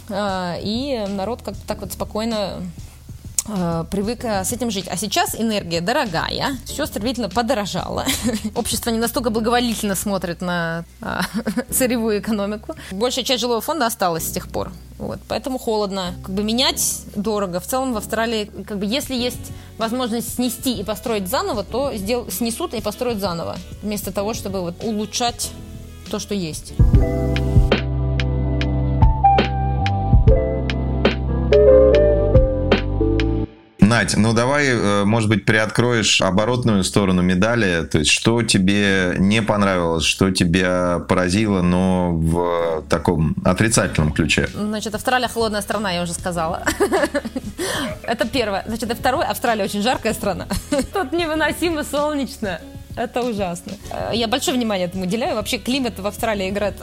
а, 0.10 0.58
и 0.62 1.06
народ 1.08 1.42
как-то 1.42 1.66
так 1.66 1.80
вот 1.80 1.94
спокойно 1.94 2.62
а, 3.48 3.84
привык 3.86 4.24
с 4.24 4.52
этим 4.52 4.72
жить. 4.72 4.88
А 4.90 4.98
сейчас 4.98 5.36
энергия 5.36 5.82
дорогая, 5.82 6.58
все 6.66 6.86
стремительно 6.86 7.30
подорожало. 7.30 8.06
Общество 8.56 8.90
не 8.90 8.98
настолько 8.98 9.30
благоволительно 9.30 9.96
смотрит 9.96 10.42
на 10.42 10.86
а, 11.02 11.22
сырьевую 11.70 12.20
экономику. 12.20 12.76
Большая 12.92 13.24
часть 13.24 13.42
жилого 13.42 13.62
фонда 13.62 13.86
осталась 13.86 14.28
с 14.28 14.32
тех 14.32 14.48
пор. 14.48 14.72
Вот, 14.98 15.20
поэтому 15.28 15.58
холодно. 15.58 16.14
Как 16.24 16.34
бы 16.34 16.44
менять 16.44 17.02
дорого. 17.16 17.60
В 17.60 17.68
целом 17.68 17.94
в 17.94 17.98
Австралии, 17.98 18.50
как 18.68 18.80
бы, 18.80 18.86
если 18.86 19.14
есть 19.14 19.52
возможность 19.78 20.36
снести 20.36 20.74
и 20.80 20.84
построить 20.84 21.28
заново, 21.28 21.64
то 21.64 21.94
сдел... 21.96 22.30
снесут 22.32 22.74
и 22.74 22.82
построят 22.82 23.20
заново. 23.20 23.58
Вместо 23.82 24.12
того, 24.12 24.34
чтобы 24.34 24.62
вот 24.62 24.84
улучшать 24.84 25.52
то, 26.10 26.20
что 26.20 26.34
есть. 26.34 26.74
Надь, 33.96 34.18
ну 34.18 34.34
давай, 34.34 34.68
э, 34.68 35.06
может 35.06 35.30
быть, 35.30 35.46
приоткроешь 35.46 36.20
оборотную 36.20 36.84
сторону 36.84 37.22
медали. 37.22 37.86
То 37.86 38.00
есть, 38.00 38.12
что 38.12 38.44
тебе 38.44 39.16
не 39.20 39.42
понравилось, 39.42 40.04
что 40.04 40.32
тебя 40.32 41.00
поразило, 41.08 41.62
но 41.62 42.12
в 42.12 42.84
таком 42.90 43.38
отрицательном 43.46 44.12
ключе? 44.12 44.50
Значит, 44.54 44.96
Австралия 44.96 45.30
холодная 45.30 45.62
страна, 45.62 45.94
я 45.94 46.04
уже 46.04 46.12
сказала. 46.12 46.64
Это 48.04 48.28
первое. 48.28 48.66
Значит, 48.68 48.92
и 48.92 48.96
второе, 48.96 49.28
Австралия 49.28 49.64
очень 49.64 49.82
жаркая 49.82 50.14
страна. 50.14 50.48
Тут 50.94 51.14
невыносимо 51.14 51.86
солнечно. 51.86 52.60
Это 52.98 53.22
ужасно. 53.22 53.72
Э, 53.92 54.12
я 54.14 54.28
большое 54.28 54.58
внимание 54.58 54.88
этому 54.88 55.06
уделяю. 55.06 55.36
Вообще 55.36 55.58
климат 55.58 55.98
в 56.00 56.06
Австралии 56.06 56.50
играет 56.50 56.76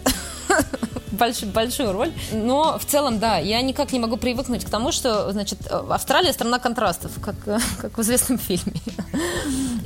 больш, 1.22 1.42
большую 1.44 1.92
роль. 1.92 2.12
Но 2.32 2.78
в 2.78 2.84
целом, 2.84 3.18
да, 3.18 3.38
я 3.38 3.62
никак 3.62 3.92
не 3.92 4.00
могу 4.00 4.16
привыкнуть 4.16 4.64
к 4.64 4.70
тому, 4.70 4.92
что, 4.92 5.30
значит, 5.32 5.58
Австралия 5.70 6.32
страна 6.32 6.58
контрастов, 6.58 7.12
как, 7.20 7.36
как 7.80 7.98
в 7.98 8.00
известном 8.02 8.38
фильме. 8.38 8.80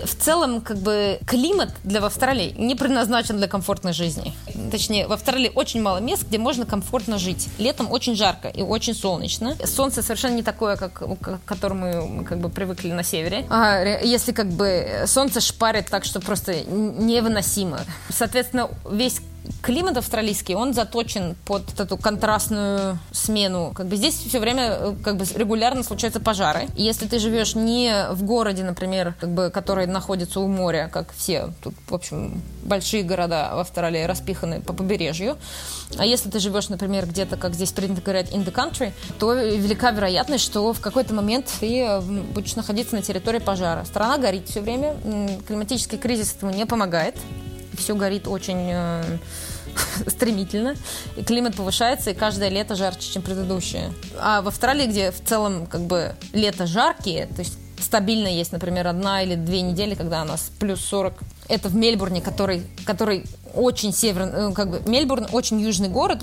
В 0.05 0.15
целом, 0.15 0.61
как 0.61 0.79
бы, 0.79 1.19
климат 1.27 1.71
для 1.85 2.01
Австралии 2.01 2.55
не 2.59 2.75
предназначен 2.75 3.37
для 3.37 3.49
комфортной 3.49 3.93
жизни. 3.93 4.33
Точнее, 4.71 5.07
в 5.07 5.13
Австралии 5.13 5.51
очень 5.55 5.83
мало 5.83 5.99
мест, 5.99 6.25
где 6.29 6.39
можно 6.39 6.65
комфортно 6.65 7.19
жить. 7.19 7.49
Летом 7.59 7.91
очень 7.91 8.17
жарко 8.17 8.49
и 8.49 8.63
очень 8.63 8.95
солнечно. 8.95 9.57
Солнце 9.65 10.03
совершенно 10.03 10.35
не 10.35 10.43
такое, 10.43 10.77
как, 10.77 11.03
к 11.21 11.39
которому 11.45 12.07
мы 12.07 12.25
как 12.25 12.39
бы 12.39 12.49
привыкли 12.49 12.93
на 12.93 13.03
севере. 13.03 13.47
А 13.51 13.83
если 13.83 14.33
как 14.33 14.49
бы 14.49 15.05
солнце 15.07 15.41
шпарит 15.41 15.87
так, 15.91 16.05
что 16.05 16.21
просто 16.21 16.65
невыносимо. 16.65 17.81
Соответственно, 18.11 18.71
весь 18.91 19.21
климат 19.63 19.97
австралийский, 19.97 20.55
он 20.55 20.75
заточен 20.75 21.37
под 21.45 21.79
эту 21.79 21.97
контрастную 21.97 22.99
смену. 23.13 23.73
Как 23.75 23.87
бы 23.87 23.97
здесь 23.97 24.15
все 24.15 24.39
время 24.39 24.77
э, 24.79 24.95
как 25.03 25.17
бы 25.17 25.25
регулярно 25.35 25.83
случаются 25.83 26.21
пожары. 26.21 26.69
И 26.77 26.83
если 26.83 27.07
ты 27.07 27.19
живешь 27.19 27.55
не 27.55 28.07
в 28.11 28.23
городе, 28.23 28.65
например, 28.65 29.15
как 29.21 29.31
бы, 29.31 29.51
который 29.51 29.87
находится 29.87 30.41
у 30.41 30.49
моря, 30.49 30.89
как 30.93 31.13
все 31.13 31.51
тут, 31.63 31.75
в 31.89 31.95
общем, 31.95 32.41
большие 32.63 33.03
города 33.03 33.51
в 33.55 33.59
Австралии 33.59 34.03
распиханы 34.05 34.61
по 34.61 34.73
побережью, 34.73 35.37
а 35.99 36.05
если 36.05 36.31
ты 36.31 36.39
живешь, 36.39 36.69
например, 36.69 37.07
где-то, 37.07 37.37
как 37.37 37.55
здесь 37.55 37.73
принято 37.73 38.01
говорить, 38.01 38.31
in 38.31 38.45
the 38.45 38.53
country, 38.53 38.93
то 39.19 39.35
велика 39.35 39.91
вероятность, 39.91 40.45
что 40.45 40.73
в 40.73 40.81
какой-то 40.81 41.15
момент 41.15 41.51
ты 41.61 41.81
э, 41.81 42.01
будешь 42.01 42.57
находиться 42.57 42.95
на 42.97 43.03
территории 43.03 43.39
пожара. 43.39 43.85
Страна 43.85 44.19
горит 44.19 44.49
все 44.49 44.61
время, 44.61 44.97
климатический 45.47 45.99
кризис 45.99 46.35
этому 46.35 46.53
не 46.53 46.67
помогает 46.67 47.17
все 47.77 47.95
горит 47.95 48.27
очень 48.27 48.71
э, 48.73 49.19
стремительно, 50.07 50.75
и 51.17 51.23
климат 51.23 51.57
повышается, 51.57 52.11
и 52.11 52.15
каждое 52.15 52.49
лето 52.49 52.75
жарче, 52.75 53.13
чем 53.13 53.23
предыдущее. 53.23 53.93
А 54.19 54.43
в 54.43 54.49
Австралии, 54.49 54.87
где 54.87 55.11
в 55.11 55.23
целом 55.25 55.67
как 55.67 55.83
бы 55.83 56.15
лето 56.33 56.67
жаркие, 56.67 57.27
то 57.27 57.41
есть 57.41 57.59
стабильно 57.81 58.29
есть, 58.29 58.53
например, 58.53 58.87
одна 58.87 59.23
или 59.23 59.35
две 59.35 59.63
недели, 59.63 59.95
когда 59.95 60.23
у 60.23 60.25
нас 60.25 60.51
плюс 60.59 60.81
40. 60.81 61.15
Это 61.49 61.69
в 61.69 61.77
Мельбурне, 61.77 62.21
который, 62.21 62.63
который 62.85 63.25
очень 63.55 63.93
северный, 63.93 64.51
э, 64.51 64.53
как 64.53 64.71
бы 64.71 64.83
Мельбурн 64.91 65.27
очень 65.33 65.61
южный 65.61 65.89
город. 65.89 66.23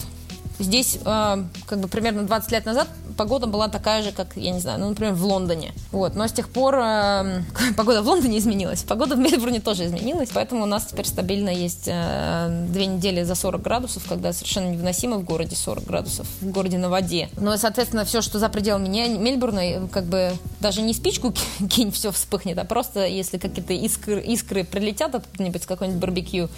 Здесь 0.59 0.97
э, 1.03 1.43
как 1.65 1.79
бы 1.79 1.87
примерно 1.87 2.23
20 2.23 2.51
лет 2.51 2.65
назад 2.65 2.87
погода 3.17 3.47
была 3.47 3.67
такая 3.67 4.03
же, 4.03 4.11
как, 4.11 4.35
я 4.35 4.51
не 4.51 4.59
знаю, 4.59 4.79
ну, 4.79 4.89
например, 4.89 5.13
в 5.13 5.25
Лондоне. 5.25 5.73
Вот. 5.91 6.15
Но 6.15 6.27
с 6.27 6.31
тех 6.31 6.49
пор 6.49 6.75
э, 6.75 7.41
погода 7.77 8.01
в 8.01 8.07
Лондоне 8.07 8.37
изменилась, 8.37 8.83
погода 8.83 9.15
в 9.15 9.19
Мельбурне 9.19 9.59
тоже 9.59 9.85
изменилась, 9.85 10.29
поэтому 10.33 10.63
у 10.63 10.65
нас 10.65 10.85
теперь 10.85 11.05
стабильно 11.05 11.49
есть 11.49 11.87
э, 11.87 12.65
две 12.69 12.85
недели 12.85 13.23
за 13.23 13.35
40 13.35 13.61
градусов, 13.61 14.03
когда 14.07 14.33
совершенно 14.33 14.71
невыносимо 14.71 15.17
в 15.17 15.23
городе 15.23 15.55
40 15.55 15.83
градусов, 15.85 16.27
в 16.41 16.51
городе 16.51 16.77
на 16.77 16.89
воде. 16.89 17.29
Но, 17.37 17.55
соответственно, 17.57 18.05
все, 18.05 18.21
что 18.21 18.39
за 18.39 18.49
пределами 18.49 18.83
Мельбурна, 19.17 19.87
как 19.91 20.05
бы 20.05 20.33
даже 20.59 20.81
не 20.81 20.93
спичку 20.93 21.33
кинь, 21.69 21.91
все 21.91 22.11
вспыхнет, 22.11 22.57
а 22.57 22.65
просто 22.65 23.05
если 23.05 23.37
какие-то 23.37 23.73
искры, 23.73 24.21
искры 24.21 24.63
прилетят 24.63 25.15
откуда-нибудь 25.15 25.63
с 25.63 25.65
какой-нибудь 25.65 26.01
барбекю, 26.01 26.49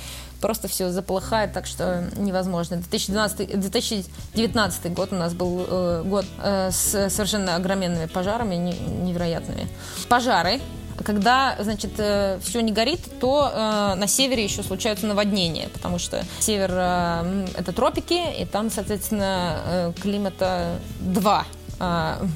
просто 0.46 0.68
все 0.68 0.92
заполыхает, 0.92 1.54
так 1.54 1.66
что 1.66 2.08
невозможно. 2.18 2.78
2012, 2.78 3.60
2019 3.60 4.94
год 4.94 5.12
у 5.12 5.16
нас 5.16 5.34
был 5.34 5.66
э, 5.68 6.04
год 6.06 6.26
э, 6.38 6.70
с 6.70 7.10
совершенно 7.10 7.56
огроменными 7.56 8.06
пожарами, 8.06 8.54
не, 8.54 8.74
невероятными. 8.74 9.68
Пожары 10.08 10.62
когда, 11.04 11.58
значит, 11.60 11.92
э, 11.98 12.40
все 12.42 12.62
не 12.62 12.72
горит, 12.72 13.02
то 13.20 13.52
э, 13.52 13.96
на 13.96 14.08
севере 14.08 14.44
еще 14.44 14.64
случаются 14.64 15.08
наводнения, 15.08 15.68
потому 15.74 16.00
что 16.00 16.24
север 16.40 16.72
э, 16.72 17.48
это 17.58 17.74
тропики, 17.74 18.22
и 18.40 18.46
там, 18.46 18.70
соответственно, 18.70 19.94
климата 20.02 20.80
два. 21.02 21.46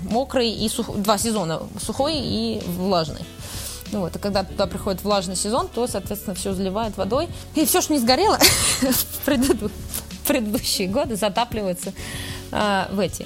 Мокрый 0.10 0.52
и 0.52 0.68
сух... 0.68 0.94
два 0.98 1.18
сезона, 1.18 1.62
сухой 1.80 2.16
и 2.18 2.62
влажный. 2.66 3.22
Ну 3.92 4.02
вот, 4.02 4.16
и 4.16 4.20
когда 4.20 4.44
туда 4.44 4.68
приходит 4.68 5.04
влажный 5.04 5.36
сезон, 5.36 5.68
то, 5.68 5.88
соответственно, 5.88 6.36
все 6.36 6.54
заливает 6.54 6.98
водой. 6.98 7.28
И 7.56 7.66
все, 7.66 7.82
что 7.82 7.94
не 7.94 8.00
сгорело 8.00 8.38
в 8.82 10.28
предыдущие 10.28 10.88
годы, 10.88 11.16
затапливается 11.16 11.94
э, 12.52 12.86
в 12.92 13.00
эти. 13.00 13.26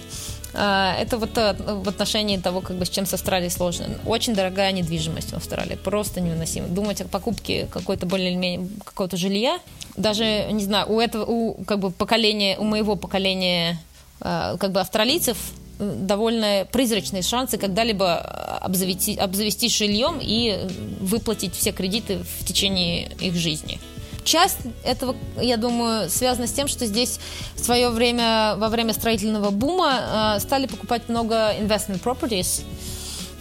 Э, 0.53 0.93
это 0.99 1.17
вот 1.17 1.37
э, 1.37 1.53
в 1.53 1.89
отношении 1.89 2.37
того, 2.37 2.61
как 2.61 2.77
бы 2.77 2.85
с 2.85 2.89
чем 2.89 3.05
с 3.05 3.13
Австралией 3.13 3.49
сложно. 3.49 3.87
Очень 4.05 4.35
дорогая 4.35 4.71
недвижимость 4.71 5.31
в 5.31 5.35
Австралии, 5.35 5.75
просто 5.75 6.21
невыносимо. 6.21 6.67
Думать 6.67 7.01
о 7.01 7.07
покупке 7.07 7.67
какой-то 7.69 8.05
более-менее 8.05 8.67
какого-то 8.85 9.17
жилья, 9.17 9.59
даже, 9.97 10.47
не 10.51 10.63
знаю, 10.63 10.91
у 10.91 10.99
этого, 10.99 11.25
у 11.25 11.63
как 11.65 11.79
бы 11.79 11.91
поколения, 11.91 12.57
у 12.57 12.63
моего 12.63 12.95
поколения 12.95 13.79
э, 14.21 14.55
как 14.59 14.71
бы 14.71 14.79
австралийцев 14.79 15.37
довольно 15.83 16.67
призрачные 16.71 17.21
шансы 17.21 17.57
когда-либо 17.57 18.17
обзавести, 18.61 19.15
обзавестись 19.15 19.75
жильем 19.77 20.19
и 20.21 20.67
выплатить 20.99 21.55
все 21.55 21.71
кредиты 21.71 22.19
в 22.39 22.45
течение 22.45 23.11
их 23.19 23.35
жизни. 23.35 23.79
Часть 24.23 24.59
этого, 24.83 25.15
я 25.41 25.57
думаю, 25.57 26.09
связана 26.09 26.47
с 26.47 26.53
тем, 26.53 26.67
что 26.67 26.85
здесь 26.85 27.19
в 27.55 27.59
свое 27.59 27.89
время, 27.89 28.55
во 28.57 28.69
время 28.69 28.93
строительного 28.93 29.49
бума, 29.49 30.35
э, 30.37 30.39
стали 30.39 30.65
покупать 30.65 31.09
много 31.09 31.53
investment 31.59 32.01
properties. 32.01 32.63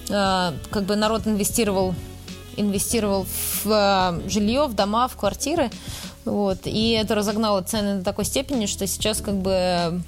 Э, 0.09 0.53
как 0.71 0.85
бы 0.85 0.97
народ 0.97 1.27
инвестировал, 1.27 1.95
инвестировал 2.57 3.27
в 3.65 3.67
э, 3.67 4.29
жилье, 4.29 4.67
в 4.67 4.75
дома, 4.75 5.07
в 5.07 5.17
квартиры. 5.17 5.71
Вот, 6.25 6.59
и 6.65 6.91
это 6.91 7.15
разогнало 7.15 7.63
цены 7.63 7.99
до 7.99 8.05
такой 8.05 8.25
степени, 8.25 8.67
что 8.67 8.87
сейчас 8.87 9.21
как 9.21 9.35
бы 9.35 10.01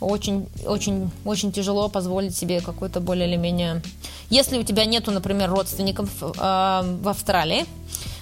очень, 0.00 0.46
очень, 0.64 1.10
очень 1.24 1.52
тяжело 1.52 1.88
позволить 1.88 2.36
себе 2.36 2.60
какой-то 2.60 3.00
более 3.00 3.28
или 3.28 3.36
менее... 3.36 3.82
Если 4.30 4.58
у 4.58 4.62
тебя 4.62 4.84
нету, 4.84 5.10
например, 5.10 5.50
родственников 5.50 6.10
э, 6.22 6.26
в 6.28 7.08
Австралии, 7.08 7.64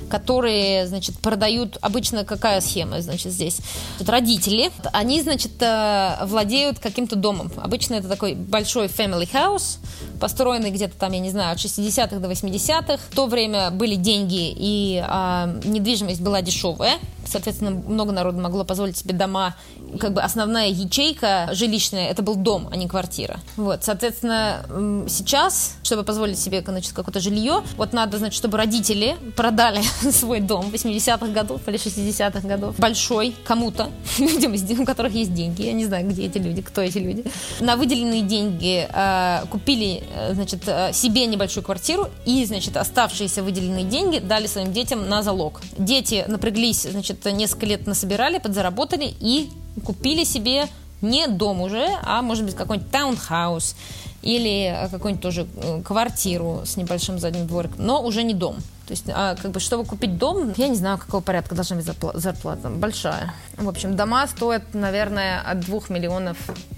которые, 0.08 0.86
значит, 0.86 1.18
продают, 1.18 1.78
обычно 1.80 2.24
какая 2.24 2.60
схема, 2.60 3.00
значит, 3.00 3.32
здесь? 3.32 3.58
Родители, 4.06 4.70
они, 4.92 5.20
значит, 5.22 5.52
э, 5.60 6.24
владеют 6.24 6.78
каким-то 6.78 7.16
домом. 7.16 7.50
Обычно 7.56 7.94
это 7.94 8.08
такой 8.08 8.34
большой 8.34 8.86
family 8.86 9.28
house, 9.30 9.78
построенный 10.20 10.70
где-то 10.70 10.96
там, 10.96 11.12
я 11.12 11.20
не 11.20 11.30
знаю, 11.30 11.52
от 11.52 11.58
60-х 11.58 12.18
до 12.18 12.30
80-х. 12.30 12.98
В 13.10 13.14
то 13.14 13.26
время 13.26 13.70
были 13.70 13.96
деньги, 13.96 14.54
и 14.56 15.04
э, 15.06 15.60
недвижимость 15.64 16.20
была 16.20 16.42
дешевая. 16.42 16.98
Соответственно, 17.26 17.70
много 17.72 18.12
народу 18.12 18.38
могло 18.40 18.64
позволить 18.64 18.96
себе 18.96 19.14
дома. 19.14 19.56
Как 19.98 20.12
бы 20.12 20.20
основная 20.20 20.68
ячейка 20.68 21.48
жилищная, 21.66 22.08
это 22.08 22.22
был 22.22 22.36
дом, 22.36 22.68
а 22.70 22.76
не 22.76 22.86
квартира. 22.86 23.40
Вот, 23.56 23.84
соответственно, 23.84 25.06
сейчас, 25.08 25.76
чтобы 25.82 26.04
позволить 26.04 26.38
себе, 26.38 26.62
значит, 26.66 26.92
какое-то 26.92 27.20
жилье, 27.20 27.62
вот 27.76 27.92
надо, 27.92 28.18
значит, 28.18 28.36
чтобы 28.36 28.56
родители 28.58 29.16
продали 29.36 29.82
свой 30.10 30.40
дом 30.40 30.66
80-х 30.72 31.26
годов 31.28 31.60
или 31.66 31.78
60-х 31.78 32.48
годов, 32.48 32.78
большой 32.78 33.34
кому-то, 33.44 33.88
людям, 34.18 34.54
у 34.80 34.84
которых 34.84 35.12
есть 35.12 35.34
деньги, 35.34 35.62
я 35.62 35.72
не 35.72 35.86
знаю, 35.86 36.08
где 36.08 36.26
эти 36.26 36.38
люди, 36.38 36.62
кто 36.62 36.80
эти 36.80 36.98
люди, 36.98 37.24
на 37.60 37.76
выделенные 37.76 38.22
деньги 38.22 38.86
э, 38.88 39.46
купили, 39.50 40.04
э, 40.14 40.34
значит, 40.34 40.62
э, 40.66 40.92
себе 40.92 41.26
небольшую 41.26 41.64
квартиру 41.64 42.08
и, 42.24 42.44
значит, 42.44 42.76
оставшиеся 42.76 43.42
выделенные 43.42 43.84
деньги 43.84 44.18
дали 44.18 44.46
своим 44.46 44.72
детям 44.72 45.08
на 45.08 45.22
залог. 45.22 45.60
Дети 45.78 46.24
напряглись, 46.28 46.82
значит, 46.82 47.24
несколько 47.24 47.66
лет 47.66 47.86
насобирали, 47.86 48.38
подзаработали 48.38 49.14
и 49.20 49.50
купили 49.84 50.24
себе 50.24 50.68
не 51.02 51.26
дом 51.26 51.60
уже, 51.60 51.88
а 52.02 52.22
может 52.22 52.44
быть 52.44 52.54
какой-нибудь 52.54 52.90
таунхаус 52.90 53.76
или 54.22 54.88
какую-нибудь 54.90 55.22
тоже 55.22 55.46
квартиру 55.84 56.62
с 56.64 56.76
небольшим 56.76 57.18
задним 57.18 57.46
двориком, 57.46 57.84
но 57.84 58.02
уже 58.02 58.22
не 58.22 58.34
дом. 58.34 58.56
То 58.86 58.92
есть, 58.92 59.04
а, 59.08 59.34
как 59.34 59.50
бы, 59.50 59.58
чтобы 59.58 59.84
купить 59.84 60.16
дом, 60.16 60.52
я 60.56 60.68
не 60.68 60.76
знаю, 60.76 60.98
какого 60.98 61.20
порядка 61.20 61.56
должна 61.56 61.76
быть 61.76 61.86
зарплата. 62.14 62.68
Большая. 62.70 63.34
В 63.56 63.68
общем, 63.68 63.96
дома 63.96 64.26
стоят, 64.28 64.62
наверное, 64.74 65.40
от 65.40 65.60
2 65.60 65.80
миллионов 65.88 66.36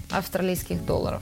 австралийских 0.09 0.85
долларов. 0.85 1.21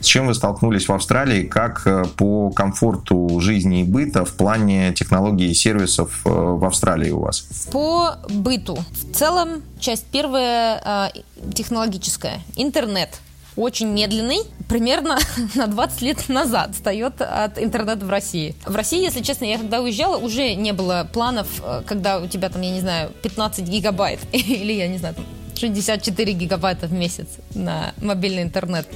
С 0.00 0.06
чем 0.06 0.26
вы 0.26 0.34
столкнулись 0.34 0.88
в 0.88 0.92
Австралии, 0.92 1.42
как 1.42 1.86
э, 1.86 2.04
по 2.16 2.50
комфорту 2.50 3.40
жизни 3.40 3.80
и 3.80 3.84
быта 3.84 4.24
в 4.24 4.32
плане 4.34 4.92
технологий 4.92 5.50
и 5.50 5.54
сервисов 5.54 6.20
э, 6.24 6.28
в 6.30 6.64
Австралии 6.64 7.10
у 7.10 7.20
вас? 7.20 7.46
По 7.72 8.18
быту. 8.28 8.76
В 8.76 9.14
целом, 9.14 9.62
часть 9.80 10.06
первая 10.06 10.80
а, 10.84 11.12
технологическая. 11.54 12.40
Интернет 12.56 13.20
очень 13.58 13.88
медленный, 13.88 14.38
примерно 14.68 15.18
на 15.54 15.66
20 15.66 16.02
лет 16.02 16.28
назад 16.28 16.74
встает 16.74 17.20
от 17.20 17.58
интернета 17.58 18.06
в 18.06 18.10
России. 18.10 18.54
В 18.64 18.76
России, 18.76 19.02
если 19.02 19.20
честно, 19.20 19.44
я 19.44 19.58
когда 19.58 19.80
уезжала, 19.80 20.16
уже 20.16 20.54
не 20.54 20.72
было 20.72 21.08
планов, 21.12 21.48
э, 21.62 21.82
когда 21.86 22.20
у 22.20 22.28
тебя 22.28 22.48
там, 22.48 22.62
я 22.62 22.70
не 22.70 22.80
знаю, 22.80 23.10
15 23.22 23.66
гигабайт 23.66 24.20
или, 24.32 24.72
я 24.72 24.86
не 24.86 24.98
знаю, 24.98 25.16
64 25.58 26.32
гигабайта 26.32 26.86
в 26.86 26.92
месяц 26.92 27.26
на 27.54 27.92
мобильный 28.00 28.42
интернет. 28.42 28.86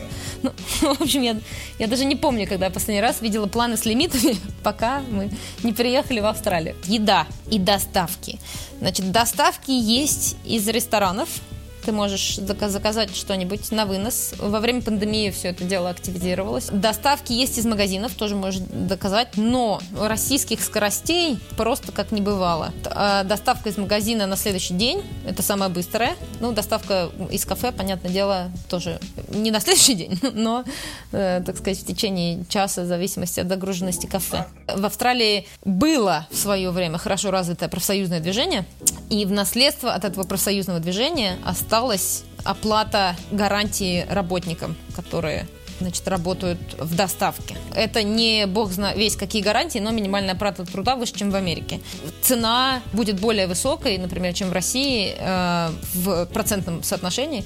Ну, 0.42 0.52
в 0.94 1.02
общем, 1.02 1.22
я, 1.22 1.36
я 1.78 1.86
даже 1.86 2.04
не 2.04 2.16
помню, 2.16 2.46
когда 2.46 2.66
я 2.66 2.72
последний 2.72 3.02
раз 3.02 3.20
видела 3.20 3.46
планы 3.46 3.76
с 3.76 3.84
лимитами, 3.84 4.36
пока 4.62 5.02
мы 5.10 5.30
не 5.62 5.72
приехали 5.72 6.20
в 6.20 6.26
Австралию. 6.26 6.76
Еда 6.84 7.26
и 7.50 7.58
доставки. 7.58 8.38
Значит, 8.80 9.12
доставки 9.12 9.70
есть 9.70 10.36
из 10.44 10.66
ресторанов, 10.68 11.28
ты 11.82 11.92
можешь 11.92 12.36
заказать 12.36 13.14
что-нибудь 13.14 13.70
на 13.70 13.86
вынос. 13.86 14.34
Во 14.38 14.60
время 14.60 14.82
пандемии 14.82 15.30
все 15.30 15.48
это 15.48 15.64
дело 15.64 15.90
активизировалось. 15.90 16.68
Доставки 16.72 17.32
есть 17.32 17.58
из 17.58 17.66
магазинов, 17.66 18.14
тоже 18.14 18.36
можешь 18.36 18.60
доказать, 18.60 19.36
но 19.36 19.80
российских 19.98 20.62
скоростей 20.62 21.38
просто 21.56 21.92
как 21.92 22.12
не 22.12 22.20
бывало. 22.20 22.72
А 22.86 23.24
доставка 23.24 23.68
из 23.68 23.76
магазина 23.76 24.26
на 24.26 24.36
следующий 24.36 24.74
день, 24.74 25.02
это 25.26 25.42
самая 25.42 25.68
быстрая. 25.68 26.14
Ну, 26.40 26.52
доставка 26.52 27.10
из 27.30 27.44
кафе, 27.44 27.72
понятное 27.72 28.10
дело, 28.10 28.50
тоже 28.68 29.00
не 29.28 29.50
на 29.50 29.60
следующий 29.60 29.94
день, 29.94 30.18
но, 30.32 30.64
э, 31.12 31.42
так 31.44 31.56
сказать, 31.56 31.78
в 31.80 31.86
течение 31.86 32.44
часа, 32.48 32.82
в 32.82 32.86
зависимости 32.86 33.40
от 33.40 33.48
загруженности 33.48 34.06
кафе. 34.06 34.46
В 34.72 34.84
Австралии 34.84 35.46
было 35.64 36.26
в 36.30 36.36
свое 36.36 36.70
время 36.70 36.98
хорошо 36.98 37.30
развитое 37.30 37.68
профсоюзное 37.68 38.20
движение, 38.20 38.64
и 39.10 39.24
в 39.26 39.32
наследство 39.32 39.92
от 39.92 40.04
этого 40.04 40.24
профсоюзного 40.24 40.80
движения 40.80 41.36
осталось 41.44 41.71
осталась 41.72 42.24
оплата 42.44 43.16
гарантии 43.30 44.04
работникам, 44.10 44.76
которые 44.94 45.46
значит, 45.80 46.06
работают 46.06 46.58
в 46.78 46.94
доставке. 46.94 47.56
Это 47.74 48.02
не 48.02 48.44
бог 48.46 48.70
знает 48.72 48.98
весь 48.98 49.16
какие 49.16 49.40
гарантии, 49.40 49.78
но 49.78 49.90
минимальная 49.90 50.34
оплата 50.34 50.66
труда 50.66 50.96
выше, 50.96 51.14
чем 51.14 51.30
в 51.30 51.34
Америке. 51.34 51.80
Цена 52.20 52.82
будет 52.92 53.18
более 53.18 53.46
высокой, 53.46 53.96
например, 53.96 54.34
чем 54.34 54.50
в 54.50 54.52
России 54.52 55.14
э, 55.16 55.70
в 55.94 56.26
процентном 56.26 56.82
соотношении. 56.82 57.42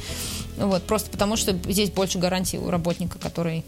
Вот, 0.57 0.83
просто 0.83 1.09
потому, 1.09 1.37
что 1.37 1.53
здесь 1.53 1.91
больше 1.91 2.19
гарантий 2.19 2.59
у 2.59 2.69
работника, 2.69 3.21
который 3.21 3.65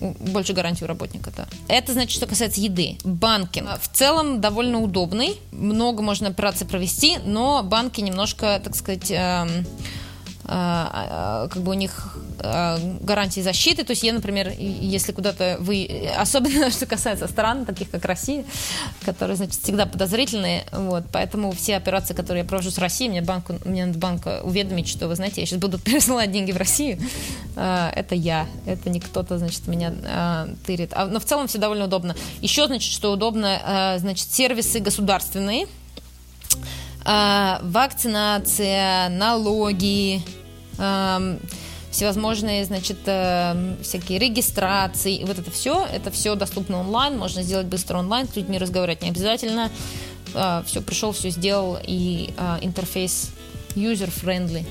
больше 0.00 0.52
гарантий 0.52 0.84
у 0.84 0.88
работника, 0.88 1.32
да. 1.36 1.46
Это 1.68 1.92
значит, 1.92 2.12
что 2.12 2.26
касается 2.26 2.60
еды. 2.60 2.98
Банкинг 3.04 3.80
в 3.80 3.88
целом 3.88 4.40
довольно 4.40 4.80
удобный, 4.80 5.36
много 5.52 6.02
можно 6.02 6.28
операций 6.28 6.66
провести, 6.66 7.18
но 7.24 7.62
банки 7.62 8.00
немножко, 8.00 8.60
так 8.62 8.74
сказать, 8.74 9.10
эм, 9.10 9.66
а, 10.44 11.44
а, 11.44 11.48
как 11.48 11.62
бы 11.62 11.72
у 11.72 11.74
них 11.74 12.15
гарантии 12.38 13.40
защиты. 13.40 13.84
То 13.84 13.92
есть 13.92 14.02
я, 14.02 14.12
например, 14.12 14.52
если 14.58 15.12
куда-то 15.12 15.56
вы... 15.60 16.10
Особенно, 16.16 16.70
что 16.76 16.86
касается 16.86 17.28
стран, 17.28 17.64
таких 17.64 17.90
как 17.90 18.04
Россия, 18.04 18.44
которые, 19.04 19.36
значит, 19.36 19.60
всегда 19.62 19.86
подозрительные. 19.86 20.64
Вот, 20.72 21.04
поэтому 21.12 21.52
все 21.52 21.76
операции, 21.76 22.14
которые 22.14 22.42
я 22.42 22.48
провожу 22.48 22.70
с 22.70 22.78
Россией, 22.78 23.10
мне, 23.10 23.22
банку, 23.22 23.54
мне 23.64 23.86
надо 23.86 23.98
банка 23.98 24.40
уведомить, 24.42 24.88
что, 24.88 25.08
вы 25.08 25.16
знаете, 25.16 25.40
я 25.40 25.46
сейчас 25.46 25.58
буду 25.58 25.78
пересылать 25.84 26.32
деньги 26.32 26.52
в 26.52 26.56
Россию. 26.56 26.98
Это 27.54 28.14
я. 28.14 28.46
Это 28.66 28.90
не 28.90 29.00
кто-то, 29.00 29.38
значит, 29.38 29.66
меня 29.66 29.92
тырит. 30.66 30.92
Но 30.94 31.18
в 31.20 31.24
целом 31.24 31.48
все 31.48 31.58
довольно 31.58 31.84
удобно. 31.84 32.14
Еще, 32.40 32.66
значит, 32.66 32.92
что 32.92 33.12
удобно, 33.12 33.96
значит, 33.98 34.30
сервисы 34.30 34.80
государственные, 34.80 35.66
вакцинация, 37.62 39.08
налоги, 39.10 40.22
всевозможные, 41.90 42.64
значит, 42.64 42.98
э, 43.06 43.76
всякие 43.82 44.18
регистрации, 44.18 45.24
вот 45.24 45.38
это 45.38 45.50
все, 45.50 45.86
это 45.86 46.10
все 46.10 46.34
доступно 46.34 46.80
онлайн, 46.80 47.18
можно 47.18 47.42
сделать 47.42 47.66
быстро 47.66 47.98
онлайн, 47.98 48.28
с 48.28 48.36
людьми 48.36 48.58
разговаривать 48.58 49.02
не 49.02 49.10
обязательно, 49.10 49.70
э, 50.34 50.62
все 50.66 50.80
пришел, 50.82 51.12
все 51.12 51.30
сделал, 51.30 51.78
и 51.82 52.34
э, 52.36 52.58
интерфейс 52.62 53.30
user-friendly, 53.74 54.66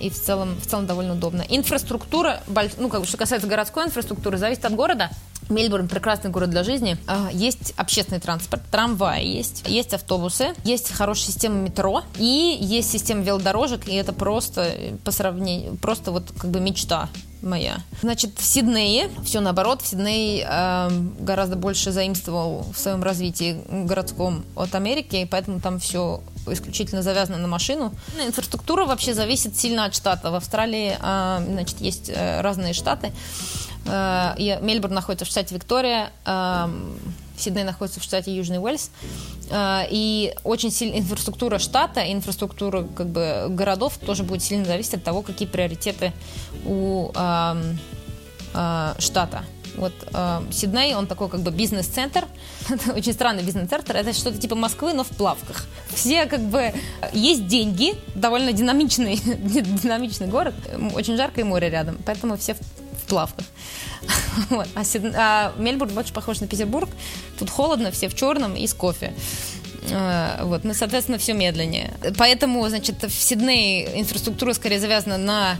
и 0.00 0.10
в 0.10 0.20
целом, 0.20 0.56
в 0.60 0.66
целом 0.66 0.86
довольно 0.86 1.12
удобно. 1.12 1.44
Инфраструктура, 1.48 2.42
ну, 2.76 2.88
как 2.88 3.02
бы, 3.02 3.06
что 3.06 3.16
касается 3.16 3.46
городской 3.46 3.84
инфраструктуры, 3.84 4.36
зависит 4.36 4.64
от 4.64 4.74
города. 4.74 5.10
Мельбурн 5.48 5.88
прекрасный 5.88 6.30
город 6.30 6.50
для 6.50 6.62
жизни. 6.62 6.96
А, 7.06 7.28
есть 7.32 7.72
общественный 7.76 8.20
транспорт, 8.20 8.62
трамваи 8.70 9.24
есть, 9.26 9.64
есть 9.66 9.94
автобусы, 9.94 10.54
есть 10.64 10.92
хорошая 10.92 11.26
система 11.26 11.56
метро 11.56 12.02
и 12.18 12.56
есть 12.60 12.90
система 12.90 13.22
велодорожек, 13.22 13.88
и 13.88 13.94
это 13.94 14.12
просто 14.12 14.62
э, 14.62 14.96
по 15.04 15.10
сравнению, 15.10 15.76
просто 15.76 16.10
вот 16.10 16.32
как 16.38 16.50
бы 16.50 16.60
мечта 16.60 17.08
моя. 17.44 17.76
Значит, 18.00 18.38
в 18.38 18.44
Сиднее 18.44 19.10
все 19.24 19.40
наоборот. 19.40 19.82
В 19.82 19.86
Сиднее 19.86 20.46
э, 20.48 20.90
гораздо 21.20 21.56
больше 21.56 21.92
заимствовал 21.92 22.66
в 22.72 22.78
своем 22.78 23.02
развитии 23.02 23.60
городском 23.68 24.44
от 24.56 24.74
Америки, 24.74 25.16
и 25.16 25.26
поэтому 25.26 25.60
там 25.60 25.78
все 25.78 26.22
исключительно 26.46 27.02
завязано 27.02 27.38
на 27.38 27.48
машину. 27.48 27.94
Инфраструктура 28.26 28.84
вообще 28.84 29.14
зависит 29.14 29.56
сильно 29.56 29.84
от 29.84 29.94
штата. 29.94 30.30
В 30.30 30.34
Австралии, 30.34 30.96
э, 31.00 31.44
значит, 31.46 31.80
есть 31.80 32.10
э, 32.12 32.40
разные 32.40 32.72
штаты. 32.72 33.12
Э, 33.86 34.34
и 34.36 34.58
Мельбурн 34.60 34.94
находится 34.94 35.24
в 35.24 35.28
штате 35.28 35.54
Виктория, 35.54 36.10
эм, 36.24 36.98
Сидней 37.36 37.64
находится 37.64 38.00
в 38.00 38.02
штате 38.02 38.34
Южный 38.34 38.58
Уэльс. 38.58 38.90
Э, 39.50 39.82
и 39.90 40.34
очень 40.44 40.70
сильная 40.70 41.00
инфраструктура 41.00 41.58
штата, 41.58 42.12
инфраструктура 42.12 42.82
как 42.82 43.08
бы 43.08 43.46
городов 43.50 43.98
тоже 43.98 44.22
будет 44.22 44.42
сильно 44.42 44.64
зависеть 44.64 44.94
от 44.94 45.04
того, 45.04 45.22
какие 45.22 45.48
приоритеты 45.48 46.12
у 46.64 47.10
эм, 47.14 47.78
э, 48.54 48.94
штата. 48.98 49.44
Вот 49.76 49.92
э, 50.12 50.42
Сидней, 50.52 50.94
он 50.94 51.06
такой 51.06 51.28
как 51.28 51.40
бы 51.40 51.50
бизнес-центр, 51.50 52.26
очень 52.94 53.12
странный 53.12 53.42
бизнес-центр, 53.42 53.96
это 53.96 54.12
что-то 54.12 54.38
типа 54.38 54.54
Москвы, 54.54 54.92
но 54.92 55.02
в 55.02 55.08
плавках. 55.08 55.66
Все 55.92 56.26
как 56.26 56.40
бы, 56.40 56.72
есть 57.12 57.48
деньги, 57.48 57.94
довольно 58.14 58.52
динамичный, 58.52 59.16
динамичный 59.82 60.28
город, 60.28 60.54
очень 60.94 61.16
жарко 61.16 61.40
и 61.40 61.44
море 61.44 61.70
рядом, 61.70 61.98
поэтому 62.06 62.36
все 62.36 62.56
плавках. 63.04 63.46
Вот. 64.50 64.68
А, 64.74 64.84
Сид... 64.84 65.14
а 65.14 65.54
Мельбурн 65.56 65.94
больше 65.94 66.12
похож 66.12 66.40
на 66.40 66.46
Петербург. 66.46 66.88
Тут 67.38 67.50
холодно, 67.50 67.90
все 67.90 68.08
в 68.08 68.14
черном 68.14 68.56
и 68.56 68.66
с 68.66 68.74
кофе. 68.74 69.14
А, 69.92 70.44
вот, 70.44 70.64
ну, 70.64 70.74
соответственно, 70.74 71.18
все 71.18 71.34
медленнее. 71.34 71.94
Поэтому, 72.18 72.68
значит, 72.68 73.02
в 73.02 73.10
Сиднее 73.10 74.00
инфраструктура 74.00 74.52
скорее 74.52 74.80
завязана 74.80 75.18
на 75.18 75.56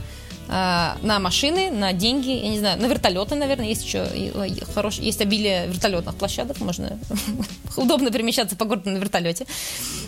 на 0.47 1.19
машины, 1.19 1.71
на 1.71 1.93
деньги, 1.93 2.29
я 2.29 2.49
не 2.49 2.59
знаю, 2.59 2.79
на 2.79 2.85
вертолеты, 2.85 3.35
наверное, 3.35 3.67
есть 3.67 3.85
еще 3.85 4.05
хорош, 4.73 4.97
есть 4.99 5.21
обилие 5.21 5.67
вертолетных 5.67 6.15
площадок, 6.15 6.59
можно 6.59 6.99
удобно 7.77 8.11
перемещаться 8.11 8.55
по 8.55 8.65
городу 8.65 8.89
на 8.89 8.97
вертолете. 8.97 9.45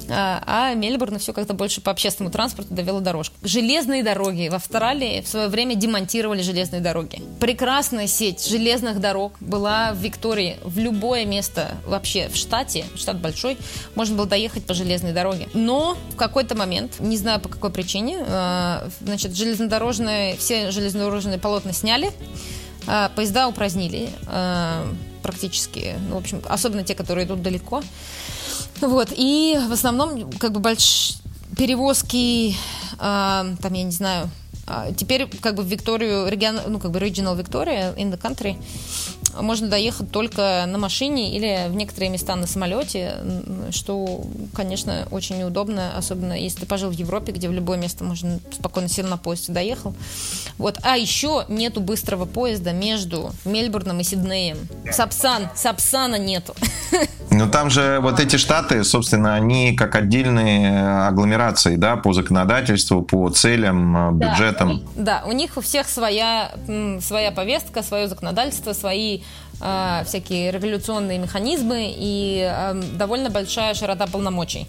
А, 0.10 0.44
а 0.46 0.74
Мельбурн 0.74 1.20
все 1.20 1.34
как-то 1.34 1.54
больше 1.54 1.82
по 1.82 1.92
общественному 1.92 2.32
транспорту 2.32 2.74
до 2.74 2.82
велодорожек. 2.82 3.34
Железные 3.44 4.04
дороги. 4.04 4.48
В 4.50 4.56
Австралии 4.56 5.22
в 5.22 5.28
свое 5.28 5.48
время 5.48 5.76
демонтировали 5.76 6.42
железные 6.42 6.82
дороги. 6.82 7.22
Прекрасная 7.40 8.08
сеть 8.08 8.48
железных 8.48 9.00
дорог 9.00 9.34
была 9.40 9.94
в 9.94 9.98
Виктории. 9.98 10.58
В 10.64 10.80
любое 10.80 11.26
место 11.26 11.76
вообще 11.86 12.30
в 12.30 12.36
штате, 12.36 12.86
штат 12.96 13.20
большой, 13.20 13.58
можно 13.96 14.16
было 14.16 14.28
доехать 14.28 14.66
по 14.66 14.74
железной 14.74 15.14
дороге. 15.14 15.50
Но 15.54 15.98
в 16.12 16.16
какой-то 16.16 16.56
момент, 16.56 17.00
не 17.00 17.18
знаю 17.18 17.40
по 17.40 17.50
какой 17.50 17.72
причине, 17.72 18.24
а, 18.28 18.88
значит, 19.02 19.36
железнодорожные, 20.34 20.38
все 20.38 20.72
железнодорожные 20.72 21.40
полотна 21.40 21.74
сняли, 21.74 22.12
а, 22.88 23.10
поезда 23.16 23.48
упразднили 23.48 24.10
практически, 25.24 25.96
ну, 26.10 26.16
в 26.16 26.20
общем, 26.20 26.42
особенно 26.48 26.84
те, 26.84 26.96
которые 26.96 27.26
идут 27.26 27.42
далеко. 27.42 27.84
Вот, 28.80 29.10
и 29.12 29.58
в 29.68 29.74
основном, 29.74 30.32
как 30.34 30.52
бы, 30.52 30.60
больш... 30.60 31.18
перевозки, 31.58 32.52
э, 32.52 32.56
там, 32.98 33.74
я 33.74 33.84
не 33.84 33.92
знаю, 33.92 34.30
теперь, 34.96 35.28
как 35.42 35.56
бы, 35.56 35.64
в 35.64 35.68
Викторию, 35.68 36.30
регион, 36.30 36.60
ну, 36.68 36.80
как 36.80 36.92
бы, 36.92 37.00
regional 37.00 37.36
Victoria 37.36 37.96
in 37.96 38.12
the 38.12 38.20
country, 38.22 38.56
можно 39.42 39.68
доехать 39.68 40.12
только 40.12 40.66
на 40.68 40.78
машине 40.78 41.36
или 41.36 41.68
в 41.70 41.76
некоторые 41.76 42.10
места 42.10 42.36
на 42.36 42.48
самолете, 42.48 43.16
что, 43.72 44.24
конечно, 44.54 45.08
очень 45.12 45.38
неудобно, 45.38 45.98
особенно 45.98 46.34
если 46.34 46.62
ты 46.62 46.66
пожил 46.66 46.90
в 46.90 46.94
Европе, 46.94 47.32
где 47.32 47.50
в 47.50 47.52
любое 47.52 47.78
место 47.78 48.04
можно 48.04 48.40
спокойно 48.52 48.90
сел 48.90 49.08
на 49.08 49.18
поезд 49.18 49.50
и 49.50 49.54
доехал. 49.54 49.94
Вот. 50.58 50.78
А 50.84 50.98
еще 50.98 51.46
нету 51.48 51.82
быстрого 51.82 52.26
поезда 52.26 52.72
между 52.72 53.32
Мельбурном 53.46 54.00
и 54.00 54.04
Сиднеем. 54.04 54.58
Сапсан, 54.92 55.50
Сапсана 55.56 56.18
нету. 56.18 56.56
Ну 57.30 57.50
там 57.50 57.70
же 57.70 58.00
вот 58.02 58.20
эти 58.20 58.38
штаты, 58.38 58.84
собственно, 58.84 59.36
они 59.36 59.76
как 59.76 59.96
отдельные 59.96 61.08
агломерации, 61.08 61.76
да, 61.76 61.98
по 61.98 62.14
законодательству, 62.14 63.02
по 63.02 63.30
целям, 63.30 64.10
э, 64.10 64.12
бюджетам. 64.14 64.82
Да, 64.96 65.22
да 65.22 65.24
у 65.28 65.34
них 65.34 65.58
у 65.58 65.62
всех 65.62 65.90
своя, 65.90 66.52
своя 67.02 67.32
повестка, 67.32 67.84
свое 67.84 68.08
законодательство, 68.08 68.74
свои 68.74 69.22
э, 69.60 70.04
всякие 70.06 70.52
регуляционные 70.52 71.20
механизмы 71.20 71.94
и 71.96 72.50
э, 72.50 72.82
довольно 72.94 73.30
большая 73.30 73.74
широта 73.74 74.08
полномочий. 74.08 74.68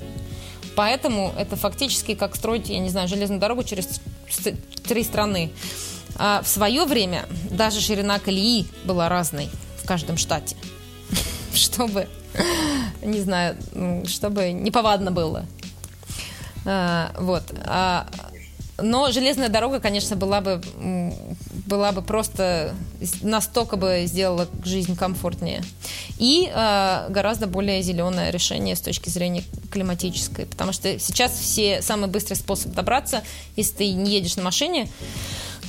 Поэтому 0.74 1.32
это 1.36 1.56
фактически 1.56 2.14
как 2.14 2.36
строить, 2.36 2.68
я 2.68 2.78
не 2.78 2.88
знаю, 2.88 3.08
железную 3.08 3.40
дорогу 3.40 3.64
через 3.64 4.00
три 4.86 5.02
страны. 5.02 5.50
А 6.16 6.42
в 6.42 6.48
свое 6.48 6.84
время 6.84 7.26
даже 7.50 7.80
ширина 7.80 8.18
колеи 8.18 8.66
была 8.84 9.08
разной 9.08 9.48
в 9.82 9.86
каждом 9.86 10.16
штате, 10.16 10.56
чтобы, 11.54 12.08
не 13.02 13.20
знаю, 13.20 13.56
чтобы 14.06 14.52
неповадно 14.52 15.10
было. 15.10 15.44
А, 16.64 17.12
вот. 17.18 17.44
А, 17.64 18.06
но 18.80 19.10
железная 19.10 19.48
дорога, 19.48 19.80
конечно, 19.80 20.14
была 20.14 20.40
бы, 20.40 20.62
была 21.66 21.90
бы 21.90 22.00
просто 22.00 22.74
настолько 23.22 23.76
бы 23.76 24.04
сделала 24.06 24.46
жизнь 24.64 24.94
комфортнее. 24.94 25.64
И 26.18 26.48
э, 26.52 27.06
гораздо 27.08 27.48
более 27.48 27.82
зеленое 27.82 28.30
решение 28.30 28.76
с 28.76 28.80
точки 28.80 29.08
зрения 29.08 29.42
климатической. 29.72 30.46
Потому 30.46 30.72
что 30.72 30.96
сейчас 31.00 31.32
все 31.32 31.82
самый 31.82 32.08
быстрый 32.08 32.34
способ 32.34 32.72
добраться, 32.72 33.24
если 33.56 33.76
ты 33.78 33.92
не 33.92 34.12
едешь 34.12 34.36
на 34.36 34.44
машине, 34.44 34.88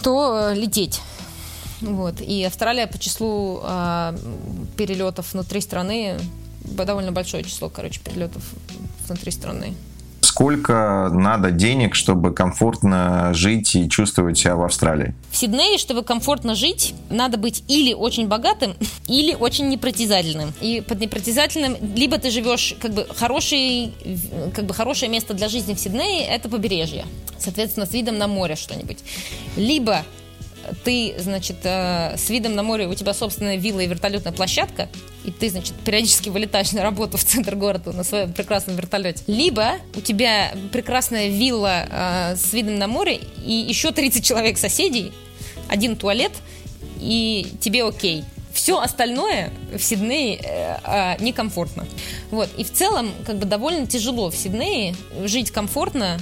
то 0.04 0.52
э, 0.52 0.56
лететь. 0.56 1.02
Вот. 1.82 2.22
И 2.22 2.44
Австралия 2.44 2.86
по 2.86 3.00
числу 3.00 3.62
э, 3.64 4.18
перелетов 4.78 5.34
внутри 5.34 5.62
страны 5.62 6.20
довольно 6.70 7.12
большое 7.12 7.44
число, 7.44 7.70
короче, 7.70 8.00
перелетов 8.00 8.44
внутри 9.08 9.32
страны 9.32 9.74
сколько 10.40 11.10
надо 11.12 11.52
денег, 11.52 11.96
чтобы 11.96 12.34
комфортно 12.34 13.34
жить 13.34 13.76
и 13.76 13.90
чувствовать 13.90 14.38
себя 14.38 14.56
в 14.56 14.64
Австралии? 14.64 15.14
В 15.32 15.36
Сиднее, 15.36 15.78
чтобы 15.78 16.02
комфортно 16.02 16.56
жить, 16.56 16.96
надо 17.10 17.38
быть 17.38 17.64
или 17.68 17.94
очень 17.94 18.30
богатым, 18.30 18.74
или 19.08 19.34
очень 19.34 19.68
непритязательным. 19.68 20.54
И 20.62 20.80
под 20.80 21.02
непритязательным 21.02 21.76
либо 21.94 22.18
ты 22.20 22.32
живешь 22.32 22.76
как 22.80 22.94
бы 22.94 23.06
хороший, 23.14 23.92
как 24.54 24.64
бы 24.64 24.74
хорошее 24.74 25.12
место 25.12 25.34
для 25.34 25.50
жизни 25.50 25.74
в 25.74 25.80
Сиднее– 25.80 26.26
это 26.30 26.48
побережье, 26.48 27.04
соответственно, 27.38 27.86
с 27.86 27.92
видом 27.92 28.18
на 28.18 28.28
море 28.28 28.56
что-нибудь. 28.56 29.00
Либо 29.58 30.06
ты, 30.84 31.16
значит, 31.18 31.58
э, 31.64 32.16
с 32.18 32.30
видом 32.30 32.56
на 32.56 32.64
море, 32.64 32.88
у 32.88 32.94
тебя 32.94 33.14
собственная 33.14 33.58
вилла 33.58 33.82
и 33.82 33.88
вертолетная 33.88 34.34
площадка, 34.34 34.90
и 35.26 35.32
ты, 35.32 35.50
значит, 35.50 35.74
периодически 35.86 36.30
вылетаешь 36.30 36.72
на 36.72 36.82
работу 36.82 37.18
в 37.18 37.24
центр 37.24 37.56
города 37.56 37.92
на 37.92 38.04
своем 38.04 38.34
прекрасном 38.34 38.76
вертолете. 38.76 39.24
Либо 39.28 39.74
у 39.96 40.02
тебя 40.02 40.52
прекрасная 40.72 41.30
вилла 41.30 41.86
э, 41.90 42.36
с 42.36 42.54
видом 42.54 42.78
на 42.78 42.88
море 42.88 43.22
и 43.46 43.54
еще 43.54 43.92
30 43.92 44.24
человек 44.24 44.58
соседей, 44.58 45.12
один 45.68 45.96
туалет, 45.96 46.32
и 47.00 47.48
тебе 47.62 47.84
окей. 47.84 48.24
Все 48.54 48.80
остальное 48.80 49.52
в 49.72 49.80
Сиднее 49.80 50.40
э, 50.44 50.78
э, 50.84 51.24
некомфортно. 51.24 51.86
Вот. 52.32 52.50
И 52.58 52.64
в 52.64 52.74
целом, 52.74 53.12
как 53.26 53.38
бы 53.38 53.46
довольно 53.46 53.88
тяжело 53.88 54.30
в 54.30 54.36
Сиднее 54.36 54.96
жить 55.24 55.52
комфортно, 55.52 56.20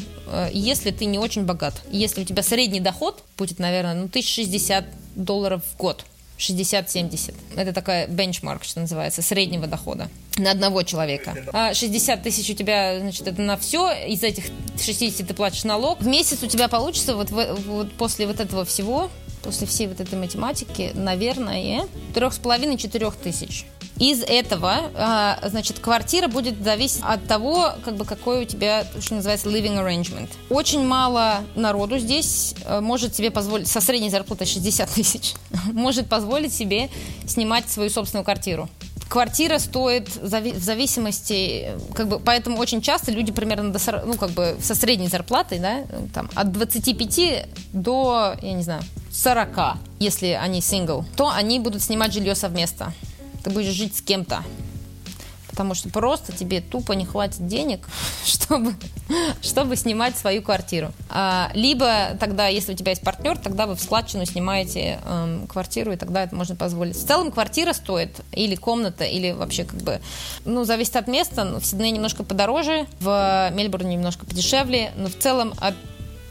если 0.52 0.92
ты 0.92 1.06
не 1.06 1.20
очень 1.20 1.44
богат. 1.44 1.82
Если 1.92 2.22
у 2.22 2.26
тебя 2.26 2.44
средний 2.44 2.80
доход 2.80 3.24
будет, 3.38 3.60
наверное, 3.60 3.94
ну, 3.94 4.06
1060 4.06 4.86
долларов 5.16 5.62
в 5.74 5.78
год. 5.78 6.06
60-70. 6.38 7.34
Это 7.56 7.74
такая 7.74 8.08
бенчмарк, 8.08 8.64
что 8.64 8.80
называется, 8.80 9.22
среднего 9.22 9.66
дохода 9.66 10.08
на 10.38 10.52
одного 10.52 10.84
человека. 10.84 11.36
А 11.52 11.74
60 11.74 12.22
тысяч 12.22 12.50
у 12.52 12.54
тебя, 12.54 13.00
значит, 13.00 13.28
это 13.28 13.42
на 13.42 13.58
все. 13.58 13.92
Из 14.08 14.22
этих 14.22 14.46
60 14.80 15.28
ты 15.28 15.34
платишь 15.34 15.64
налог. 15.64 16.00
В 16.00 16.08
месяц 16.08 16.44
у 16.44 16.48
тебя 16.48 16.68
получится 16.68 17.16
вот, 17.16 17.32
вот 17.32 17.92
после 17.94 18.28
вот 18.28 18.40
этого 18.40 18.66
всего 18.66 19.10
после 19.44 19.66
всей 19.66 19.88
вот 19.88 20.02
этой 20.02 20.20
математики, 20.20 20.92
наверное, 20.94 21.88
трех 22.14 22.34
с 22.34 22.38
половиной 22.38 22.78
четырех 22.78 23.16
тысяч. 23.16 23.66
Из 24.00 24.22
этого, 24.22 24.92
а, 24.94 25.40
значит, 25.44 25.80
квартира 25.80 26.28
будет 26.28 26.64
зависеть 26.64 27.02
от 27.04 27.26
того, 27.28 27.74
как 27.84 27.96
бы 27.96 28.06
какой 28.06 28.44
у 28.44 28.46
тебя, 28.46 28.86
что 29.00 29.16
называется, 29.16 29.50
living 29.50 29.78
arrangement. 29.84 30.30
Очень 30.50 30.86
мало 30.86 31.44
народу 31.56 31.98
здесь 31.98 32.54
э, 32.66 32.80
может 32.80 33.16
себе 33.16 33.32
позволить, 33.32 33.68
со 33.68 33.82
средней 33.82 34.12
зарплатой 34.12 34.46
60 34.46 34.90
тысяч, 34.90 35.34
может 35.74 36.08
позволить 36.08 36.54
себе 36.54 36.90
снимать 37.26 37.70
свою 37.70 37.90
собственную 37.90 38.24
квартиру. 38.24 38.70
Квартира 39.10 39.58
стоит 39.58 40.10
в 40.16 40.28
зависимости, 40.60 41.72
как 41.96 42.10
бы, 42.10 42.20
поэтому 42.20 42.58
очень 42.58 42.82
часто 42.82 43.12
люди 43.12 43.32
примерно 43.32 43.72
до, 43.72 43.80
ну, 44.06 44.16
как 44.16 44.32
бы 44.32 44.58
со 44.62 44.76
средней 44.76 45.08
зарплатой, 45.08 45.60
да, 45.60 45.86
там, 46.14 46.30
от 46.36 46.52
25 46.52 47.48
до, 47.72 48.36
я 48.42 48.54
не 48.54 48.64
знаю, 48.64 48.84
40, 49.12 49.78
если 50.00 50.28
они 50.28 50.62
сингл, 50.62 51.06
то 51.16 51.30
они 51.30 51.60
будут 51.60 51.82
снимать 51.82 52.14
жилье 52.14 52.36
совместно. 52.36 52.94
Ты 53.48 53.54
будешь 53.54 53.74
жить 53.74 53.96
с 53.96 54.02
кем-то 54.02 54.44
потому 55.50 55.74
что 55.74 55.90
просто 55.90 56.34
тебе 56.34 56.62
тупо 56.62 56.92
не 56.92 57.04
хватит 57.04 57.48
денег, 57.48 57.88
чтобы, 58.26 58.76
чтобы 59.42 59.76
снимать 59.76 60.16
свою 60.16 60.44
квартиру. 60.44 60.92
А, 61.10 61.50
либо 61.56 62.16
тогда, 62.20 62.46
если 62.46 62.74
у 62.74 62.76
тебя 62.76 62.92
есть 62.92 63.02
партнер, 63.02 63.40
тогда 63.40 63.66
вы 63.66 63.76
в 63.76 63.82
складчину 63.82 64.24
снимаете 64.28 65.00
эм, 65.04 65.48
квартиру, 65.48 65.94
и 65.94 65.96
тогда 65.96 66.22
это 66.22 66.36
можно 66.36 66.56
позволить. 66.56 66.96
В 66.96 67.08
целом 67.08 67.32
квартира 67.32 67.74
стоит, 67.74 68.22
или 68.34 68.54
комната, 68.54 69.04
или 69.04 69.32
вообще 69.32 69.64
как 69.64 69.82
бы, 69.82 70.00
ну, 70.46 70.64
зависит 70.64 70.96
от 70.96 71.08
места. 71.08 71.44
В 71.60 71.66
Сиднее 71.66 71.90
немножко 71.90 72.24
подороже, 72.24 72.86
в 73.00 73.50
Мельбурне 73.52 73.96
немножко 73.96 74.28
подешевле, 74.28 74.92
но 74.96 75.08
в 75.08 75.16
целом 75.16 75.56
от 75.58 75.74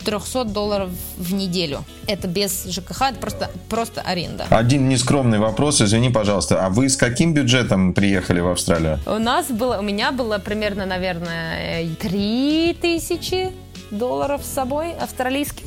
300 0.06 0.44
долларов 0.44 0.90
в 1.16 1.34
неделю. 1.34 1.84
Это 2.06 2.28
без 2.28 2.64
ЖКХ, 2.64 3.02
это 3.02 3.18
просто, 3.18 3.50
просто 3.68 4.00
аренда. 4.00 4.46
Один 4.50 4.88
нескромный 4.88 5.40
вопрос, 5.40 5.82
извини, 5.82 6.10
пожалуйста. 6.10 6.64
А 6.64 6.70
вы 6.70 6.88
с 6.88 6.96
каким 6.96 7.34
бюджетом 7.34 7.92
приехали 7.92 8.38
в 8.38 8.46
Австралию? 8.46 9.00
У 9.04 9.18
нас 9.18 9.46
было, 9.48 9.78
у 9.78 9.82
меня 9.82 10.12
было 10.12 10.38
примерно, 10.38 10.86
наверное, 10.86 11.88
3 12.00 12.78
тысячи 12.80 13.50
долларов 13.90 14.42
с 14.44 14.54
собой 14.54 14.92
австралийских. 14.92 15.66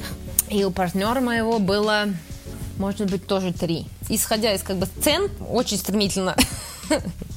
И 0.50 0.64
у 0.64 0.72
партнера 0.72 1.20
моего 1.20 1.60
было, 1.60 2.06
может 2.78 3.12
быть, 3.12 3.28
тоже 3.28 3.52
3. 3.52 3.86
Исходя 4.08 4.54
из 4.54 4.64
как 4.64 4.78
бы 4.78 4.88
цен, 5.04 5.30
очень 5.50 5.78
стремительно 5.78 6.36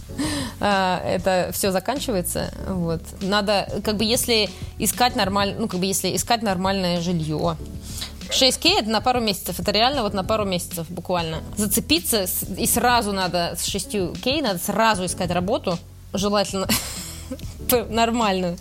это 0.59 1.51
все 1.53 1.73
заканчивается. 1.73 2.53
Вот. 2.69 3.03
Надо, 3.21 3.69
как 3.85 3.97
бы, 3.97 4.05
если 4.05 4.49
искать 4.79 5.17
нормаль, 5.17 5.55
ну, 5.59 5.69
как 5.69 5.81
бы, 5.81 5.87
если 5.87 6.15
искать 6.15 6.43
нормальное 6.43 7.01
жилье, 7.01 7.57
6К 8.33 8.79
это 8.79 8.91
на 8.91 9.01
пару 9.01 9.21
месяцев, 9.21 9.61
это 9.61 9.71
реально 9.71 10.03
вот 10.03 10.15
на 10.15 10.25
пару 10.25 10.45
месяцев 10.45 10.87
буквально. 10.89 11.43
Зацепиться 11.57 12.27
и 12.57 12.67
сразу 12.67 13.13
надо 13.13 13.55
с 13.59 13.69
6К, 13.69 14.43
надо 14.43 14.59
сразу 14.59 15.05
искать 15.05 15.31
работу, 15.31 15.79
желательно 16.13 16.67
нормальную, 17.91 18.57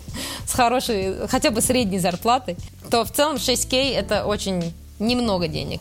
с 0.46 0.52
хорошей, 0.52 1.26
хотя 1.28 1.50
бы 1.50 1.60
средней 1.60 1.98
зарплатой, 1.98 2.56
то 2.90 3.04
в 3.04 3.10
целом 3.10 3.36
6К 3.36 3.94
это 3.94 4.26
очень 4.26 4.74
немного 4.98 5.48
денег. 5.48 5.80